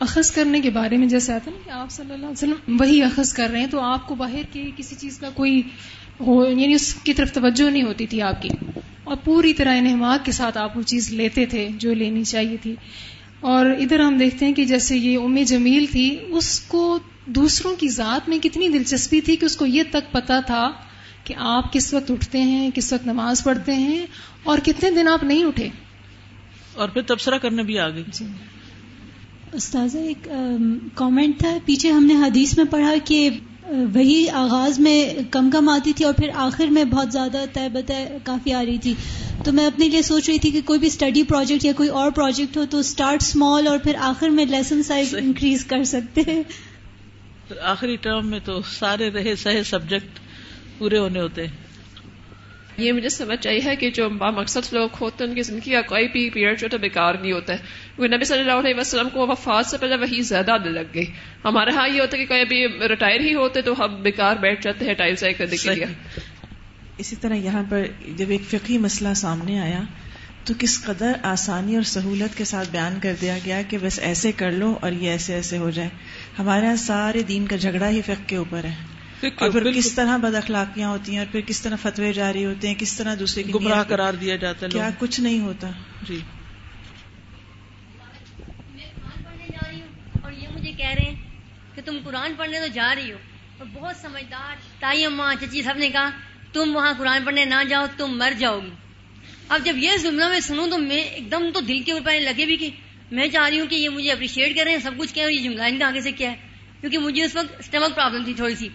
اخذ 0.00 0.30
کرنے 0.30 0.60
کے 0.60 0.70
بارے 0.70 0.96
میں 0.96 1.06
جیسے 1.06 1.32
آتا 1.32 1.50
نا 1.50 1.58
کہ 1.64 1.70
آپ 1.70 1.90
صلی 1.90 2.12
اللہ 2.12 2.26
علیہ 2.26 2.48
وسلم 2.48 2.76
وہی 2.80 3.02
اخذ 3.02 3.32
کر 3.32 3.48
رہے 3.52 3.60
ہیں، 3.60 3.66
تو 3.66 3.80
آپ 3.80 4.08
کو 4.08 4.14
باہر 4.14 4.42
کی 4.52 4.70
کسی 4.76 4.96
چیز 4.96 5.18
کا 5.18 5.30
کوئی 5.30 5.62
ہو 6.20 6.46
یعنی 6.46 6.74
اس 6.74 6.94
کی 6.94 7.14
طرف 7.14 7.32
توجہ 7.32 7.70
نہیں 7.70 7.82
ہوتی 7.82 8.06
تھی 8.06 8.22
آپ 8.22 8.42
کی۔ 8.42 8.48
اور 9.04 9.16
پوری 9.24 9.54
طرح 9.54 9.76
انہماق 9.76 10.24
کے 10.24 10.32
ساتھ 10.32 10.58
آپ 10.58 10.76
وہ 10.76 10.82
چیز 10.82 11.12
لیتے 11.12 11.46
تھے 11.46 11.68
جو 11.74 11.94
لینی 11.94 12.24
چاہیے 12.24 12.56
تھی۔ 12.56 12.74
اور 13.40 13.66
ادھر 13.66 14.00
ہم 14.00 14.18
دیکھتے 14.18 14.46
ہیں 14.46 14.54
کہ 14.54 14.64
جیسے 14.64 14.96
یہ 14.96 15.18
ام 15.18 15.38
جمیل 15.46 15.86
تھی 15.86 16.18
اس 16.28 16.60
کو 16.60 16.98
دوسروں 17.26 17.76
کی 17.76 17.88
ذات 17.88 18.28
میں 18.28 18.38
کتنی 18.38 18.68
دلچسپی 18.68 19.20
تھی 19.20 19.36
کہ 19.36 19.44
اس 19.44 19.56
کو 19.56 19.66
یہ 19.66 19.82
تک 19.90 20.12
پتا 20.12 20.40
تھا 20.40 20.72
کہ 21.24 21.34
آپ 21.38 21.72
کس 21.72 21.94
وقت 21.94 22.10
اٹھتے 22.10 22.42
ہیں 22.42 22.70
کس 22.74 22.92
وقت 22.92 23.06
نماز 23.06 23.44
پڑھتے 23.44 23.74
ہیں 23.74 24.06
اور 24.42 24.58
کتنے 24.64 24.90
دن 24.90 25.08
آپ 25.08 25.24
نہیں 25.24 25.44
اٹھے۔ 25.44 25.68
اور 26.74 26.88
پھر 26.88 27.02
تبصرہ 27.02 27.38
کرنے 27.38 27.62
بھی 27.62 27.78
آگے 27.78 28.02
جی۔ 28.12 28.24
استاذہ 29.52 29.98
ایک 29.98 30.28
کامنٹ 30.94 31.38
تھا۔ 31.38 31.58
پیچھے 31.64 31.90
ہم 31.92 32.04
نے 32.04 32.14
حدیث 32.14 32.56
میں 32.56 32.64
پڑھا 32.64 32.94
کہ 33.04 33.30
وہی 33.70 34.28
آغاز 34.28 34.78
میں 34.78 35.14
کم 35.30 35.50
کم 35.50 35.68
آتی 35.68 35.92
تھی 35.92 36.04
اور 36.04 36.14
پھر 36.14 36.30
آخر 36.34 36.66
میں 36.66 36.84
بہت 36.84 37.12
زیادہ 37.12 37.44
طے 37.52 37.68
بت 37.72 37.92
کافی 38.24 38.52
آ 38.52 38.64
رہی 38.64 38.78
تھی۔ 38.78 38.94
تو 39.44 39.52
میں 39.52 39.66
اپنے 39.66 39.88
لیے 39.88 40.02
سوچ 40.02 40.28
رہی 40.28 40.38
تھی 40.38 40.50
کہ 40.50 40.60
کوئی 40.64 40.78
بھی 40.78 40.86
اسٹڈی 40.86 41.22
پروجیکٹ 41.22 41.64
یا 41.64 41.72
کوئی 41.72 41.88
اور 41.88 42.10
پروجیکٹ 42.10 42.56
ہو 42.56 42.64
تو 42.70 42.78
اسٹارٹ 42.78 43.22
اسمال 43.22 43.66
اور 43.66 43.78
پھر 43.78 43.92
آخر 44.00 44.28
میں 44.28 44.44
لیسن 44.44 44.82
سائز 44.82 45.14
انکریز 45.14 45.64
کر 45.64 45.84
سکتے 45.84 46.20
ہیں۔ 46.20 46.42
آخری 47.60 47.96
ٹرم 47.96 48.26
میں 48.26 48.40
تو 48.44 48.60
سارے 48.78 49.10
رہے 49.10 49.36
سہے 49.36 49.62
سبجیکٹ 49.62 50.18
پورے 50.78 50.98
ہونے 50.98 51.20
ہوتے 51.20 51.46
ہیں۔ 51.46 51.69
یہ 52.80 52.92
مجھے 52.92 53.08
سمجھ 53.08 53.48
آئی 53.48 53.64
ہے 53.64 53.76
کہ 53.76 53.90
جو 53.90 54.10
مقصد 54.10 54.72
لوگ 54.72 54.88
ہوتے 55.00 55.24
ہیں، 55.24 55.28
ان 55.28 55.36
کی 55.36 55.42
زندگی 55.42 55.70
کا 55.70 55.82
کوئی 55.82 56.08
بھی 56.08 56.30
پیریڈ 56.30 56.60
جو 56.60 56.68
تو 56.68 56.78
بیکار 56.78 57.14
نہیں 57.14 57.32
ہوتا 57.32 57.52
ہے۔ 57.52 57.58
کیونکہ 57.96 58.16
نبی 58.16 58.24
صلی 58.24 58.38
اللہ 58.38 58.52
علیہ 58.52 58.74
وسلم 58.78 59.08
کو 59.08 59.26
وفات 59.26 59.66
سے 59.66 59.78
پہلے 59.78 59.96
وہی 59.96 60.22
زیادہ 60.22 60.52
آنے 60.52 60.70
لگ 60.70 60.94
گئی۔ 60.94 61.04
ہمارے 61.44 61.70
ہاں 61.70 61.88
یہ 61.88 62.00
ہوتا 62.00 62.16
ہے 62.16 62.24
کہ 62.24 62.28
کوئی 62.28 62.40
ابھی 62.40 62.88
ریٹائر 62.88 63.20
ہی 63.20 63.34
ہوتے 63.34 63.62
تو 63.62 63.84
ہم 63.84 64.02
بیکار 64.02 64.36
بیٹھ 64.36 64.62
جاتے 64.62 64.84
ہیں 64.84 64.94
ٹائم 64.94 65.14
ضائع 65.14 65.32
کرنے 65.38 65.56
کے 65.56 65.74
لیے۔ 65.74 65.84
اسی 66.98 67.16
طرح 67.16 67.34
یہاں 67.34 67.62
پر 67.68 67.86
جب 68.16 68.30
ایک 68.30 68.42
فقی 68.50 68.78
مسئلہ 68.78 69.14
سامنے 69.16 69.60
آیا، 69.60 69.80
تو 70.44 70.54
کس 70.58 70.84
قدر 70.84 71.12
آسانی 71.22 71.74
اور 71.74 71.82
سہولت 71.82 72.38
کے 72.38 72.44
ساتھ 72.44 72.68
بیان 72.70 72.98
کر 73.02 73.12
دیا 73.20 73.38
گیا 73.44 73.62
کہ 73.68 73.78
بس 73.82 73.98
ایسے 73.98 74.32
کر 74.32 74.50
لو 74.50 74.78
اور 74.80 74.92
یہ 74.92 75.10
ایسے 75.10 75.34
ایسے 75.34 75.58
ہو 75.58 75.70
جائے۔ 75.70 75.88
ہمارے 76.38 76.66
یہاں 76.66 76.76
سارے 76.76 77.22
دین 77.22 77.46
کا 77.46 77.56
جھگڑا 77.56 77.88
ہی 77.88 78.02
فق 78.02 78.28
کے 78.28 78.36
اوپر 78.36 78.64
ہے۔ 78.64 78.99
پھر 79.20 79.72
کس 79.72 79.92
طرح 79.92 80.16
بد 80.16 80.34
اخلاقیاں 80.34 80.88
ہوتی 80.88 81.12
ہیں 81.12 81.18
اور 81.18 81.26
پھر 81.32 81.40
کس 81.40 81.60
طرح 81.62 81.76
فتوے 81.82 82.12
جاری 82.12 82.44
ہوتے 82.44 82.68
ہیں 82.68 82.74
کس 82.74 82.96
طرح 82.96 83.14
دوسرے 83.18 83.42
کی 83.42 83.54
گمراہ 83.54 83.82
قرار 83.82 84.14
دیا 84.14 84.36
جاتا 84.36 84.66
ہے 84.66 84.70
کیا 84.70 84.88
کچھ 84.98 85.20
نہیں 85.20 85.40
ہوتا۔ 85.40 85.70
جی۔ 86.02 86.20
اور 90.22 90.32
یہ 90.32 90.48
مجھے 90.48 90.72
کہہ 90.72 90.90
رہے 90.90 91.04
ہیں 91.04 91.14
کہ 91.74 91.82
تم 91.84 91.98
قرآن 92.04 92.34
پڑھنے 92.36 92.60
تو 92.60 92.66
جا 92.66 92.94
رہی 92.94 93.12
ہو 93.12 93.16
اور 93.58 93.66
بہت 93.72 93.96
سمجھدار 93.96 94.54
تائی 94.80 95.04
اماں 95.04 95.34
چچی 95.40 95.62
سب 95.62 95.78
نے 95.78 95.88
کہا 95.88 96.10
تم 96.52 96.76
وہاں 96.76 96.92
قرآن 96.98 97.24
پڑھنے 97.24 97.44
نہ 97.44 97.62
جاؤ 97.68 97.86
تم 97.96 98.18
مر 98.18 98.32
جاؤ 98.38 98.60
گی 98.60 98.70
اب 99.48 99.64
جب 99.64 99.76
یہ 99.76 99.96
جملہ 100.02 100.28
میں 100.28 100.40
سنوں 100.40 100.66
تو 100.66 100.78
میں 100.78 101.02
ایک 101.02 101.30
دم 101.30 101.50
تو 101.54 101.60
دل 101.60 101.82
کے 101.82 101.92
اوپر 101.92 102.20
لگے 102.20 102.46
بھی 102.46 102.56
کہ 102.56 102.70
میں 103.10 103.26
چاہ 103.28 103.48
رہی 103.48 103.60
ہوں 103.60 103.66
کہ 103.66 103.74
یہ 103.74 103.88
مجھے 103.88 104.12
اپریشیٹ 104.12 104.56
کر 104.56 104.64
رہے 104.64 104.72
ہیں 104.72 104.78
سب 104.78 104.98
کچھ 104.98 105.14
کیا 105.14 105.24
اور 105.24 105.32
یہ 105.32 105.42
جملہ 105.42 105.62
ان 105.62 105.78
کا 105.78 105.86
آگے 105.86 106.00
سے 106.00 106.12
کیا 106.12 106.30
ہے 106.30 106.36
کیونکہ 106.80 106.98
مجھے 106.98 107.24
اس 107.24 107.36
وقت 107.36 107.58
اسٹمک 107.58 107.94
پرابلم 107.96 108.24
تھی 108.24 108.34
تھوڑی 108.34 108.54
سی۔ 108.54 108.68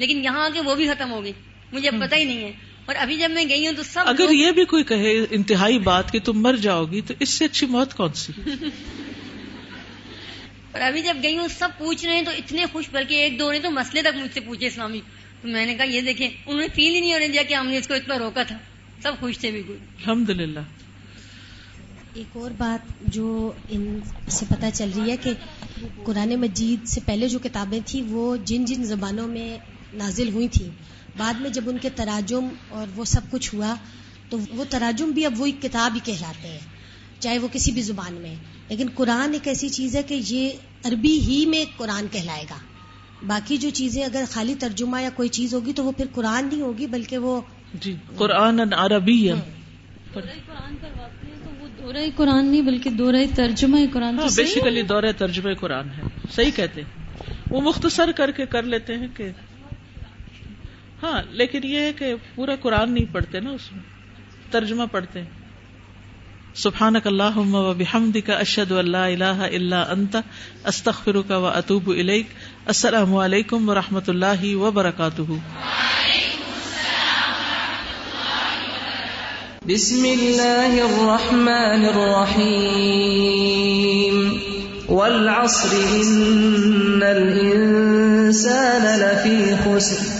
لیکن 0.00 0.24
یہاں 0.24 0.44
آ 0.44 0.48
کے 0.52 0.60
وہ 0.60 0.74
بھی 0.74 0.88
ختم 0.88 1.12
ہو 1.12 1.22
گئی 1.24 1.32
مجھے 1.72 1.88
اب 1.88 1.94
پتہ 2.00 2.14
ہی 2.14 2.24
نہیں 2.24 2.42
ہے۔ 2.44 2.52
اور 2.86 2.94
ابھی 2.98 3.16
جب 3.16 3.30
میں 3.30 3.44
گئی 3.48 3.66
ہوں 3.66 3.72
تو 3.76 3.82
سب 3.82 4.00
اگر 4.06 4.30
یہ 4.30 4.52
بھی 4.52 4.64
کوئی 4.64 4.84
کہے 4.84 5.12
انتہائی 5.30 5.78
بات 5.78 6.12
کہ 6.12 6.20
تم 6.20 6.42
مر 6.42 6.56
جاؤ 6.56 6.84
گی 6.84 7.00
تو 7.00 7.14
اس 7.20 7.28
سے 7.28 7.44
اچھی 7.44 7.66
موت 7.66 7.94
کون 7.94 8.12
سی؟ 8.12 8.32
اور 10.72 10.80
ابھی 10.80 11.02
جب 11.02 11.16
گئی 11.22 11.38
ہوں 11.38 11.48
سب 11.48 11.68
پوچھ 11.78 12.04
رہے 12.04 12.14
ہیں 12.14 12.22
تو 12.22 12.30
اتنے 12.30 12.64
خوش 12.72 12.84
بلکہ 12.92 13.14
ایک 13.14 13.38
دو 13.38 13.52
نے 13.52 13.58
تو 13.58 13.70
مسئلے 13.70 14.02
تک 14.02 14.16
مجھ 14.16 14.34
سے 14.34 14.40
پوچھے 14.40 14.66
اسلامی۔ 14.66 15.00
تو 15.42 15.48
میں 15.48 15.66
نے 15.66 15.74
کہا 15.74 15.84
یہ 15.84 16.00
دیکھیں 16.00 16.28
انہوں 16.46 16.60
نے 16.60 16.66
فیل 16.74 16.94
ہی 16.94 17.00
نہیں 17.00 17.12
ہونے 17.12 17.28
دیا 17.28 17.42
کہ 17.42 17.54
ہم 17.54 17.66
نے 17.66 17.78
اس 17.78 17.88
کو 17.88 17.94
اتنا 17.94 18.18
روکا 18.18 18.42
تھا۔ 18.42 18.58
سب 19.02 19.12
خوش 19.20 19.38
تھے 19.38 19.50
بالکل۔ 19.50 19.76
الحمد 19.96 20.30
للہ 20.30 20.60
ایک 22.14 22.36
اور 22.36 22.50
بات 22.50 22.92
جو 23.12 23.52
ان 23.70 23.98
سے 24.28 24.46
پتہ 24.48 24.66
چل 24.74 24.90
رہی 24.96 25.10
ہے 25.10 25.16
کہ 25.16 25.32
قرآن 26.04 26.34
مجید 26.34 26.86
سے 26.88 27.00
پہلے 27.06 27.28
جو 27.28 27.38
کتابیں 27.38 27.80
تھیں 27.86 28.02
وہ 28.08 28.36
جن 28.44 28.64
جن 28.64 28.84
زبانوں 28.84 29.28
میں 29.28 29.58
نازل 29.94 30.32
ہوئی 30.32 30.48
تھیں 30.48 30.68
بعد 31.16 31.34
میں 31.34 31.50
جب 31.50 31.62
ان 31.66 31.78
کے 31.78 31.90
تراجم 31.90 32.48
اور 32.68 32.86
وہ 32.96 33.04
سب 33.04 33.20
کچھ 33.30 33.54
ہوا 33.54 33.74
تو 34.28 34.38
وہ 34.50 34.64
تراجم 34.70 35.10
بھی 35.10 35.26
اب 35.26 35.40
وہی 35.40 35.52
کتاب 35.52 35.94
ہی 35.94 36.00
کہلاتے 36.04 36.48
ہیں 36.48 36.58
چاہے 37.18 37.38
وہ 37.38 37.48
کسی 37.52 37.72
بھی 37.72 37.82
زبان 37.82 38.14
میں۔ 38.14 38.34
لیکن 38.68 38.88
قرآن 38.94 39.32
ایک 39.32 39.48
ایسی 39.48 39.68
چیز 39.68 39.96
ہے 39.96 40.02
کہ 40.02 40.20
یہ 40.26 40.50
عربی 40.84 41.20
ہی 41.20 41.46
میں 41.46 41.64
قرآن 41.76 42.06
کہلائے 42.10 42.44
گا۔ 42.50 42.54
باقی 43.26 43.56
جو 43.56 43.70
چیزیں 43.70 44.04
اگر 44.04 44.24
خالی 44.30 44.54
ترجمہ 44.54 45.02
یا 45.02 45.10
کوئی 45.16 45.28
چیز 45.28 45.54
ہوگی 45.54 45.72
تو 45.72 45.84
وہ 45.84 45.92
پھر 45.92 46.04
قرآن 46.14 46.46
نہیں 46.46 46.60
ہوگی 46.60 46.86
بلکہ 46.86 47.18
وہ 47.18 47.40
جی 47.74 47.96
قرآن 48.16 48.60
عربی 48.72 49.28
قرآن 50.12 50.76
کرواتے 50.80 51.26
ہیں 51.26 51.44
تو 51.44 51.50
وہ 51.60 51.68
دورہ 51.82 52.06
قرآن 52.16 52.46
نہیں 52.46 52.62
بلکہ 52.62 52.90
دورہ 52.90 53.24
ترجمہ 53.34 53.78
قرآن 53.92 54.18
ہاں 54.18 54.28
بیسیکلی 54.36 54.82
دورہ 54.82 55.12
ترجمہ 55.16 55.54
قرآن 55.54 55.88
ہے۔ 55.88 56.02
صحیح 56.34 56.50
کہتے 56.56 56.80
ہیں۔ 56.80 57.00
وہ 57.50 57.60
مختصر 57.60 58.12
کر 58.12 58.30
کے 58.30 58.46
کر 58.46 58.62
لیتے 58.62 58.96
ہیں 58.96 59.06
کہ 59.16 59.30
ہاں 61.02 61.22
لیکن 61.30 61.60
یہ 61.64 61.78
ہے 61.78 61.92
کہ 61.92 62.14
پورا 62.34 62.52
قرآن 62.62 62.92
نہیں 62.92 63.04
پڑھتے 63.12 63.40
نا 63.40 63.50
اس 63.50 63.72
میں، 63.72 63.82
ترجمہ 64.50 64.82
پڑھتے 64.92 65.20
ہیں۔ 65.20 65.40
سبحانك 66.54 67.06
اللهم 67.06 67.54
وبحمدك 67.54 68.30
اشهد 68.30 68.72
ان 68.72 68.90
لا 68.90 69.06
اله 69.06 69.58
الا 69.58 69.92
انت 69.92 70.16
استغفرك 70.64 71.30
واتوب 71.30 71.88
اليك 71.88 72.26
السلام 72.66 73.16
علیکم 73.16 73.68
و 73.68 73.72
ورحمۃ 73.72 74.08
اللہ 74.08 74.54
وبرکاتہ۔ 74.54 75.22
بسم 79.66 80.04
الله 80.04 80.84
الرحمن 80.84 81.84
الرحيم 81.94 84.16
والعصر 84.88 85.72
إن 85.72 87.02
الإنسان 87.02 88.84
لفي 89.04 89.54
خسر۔ 89.64 90.19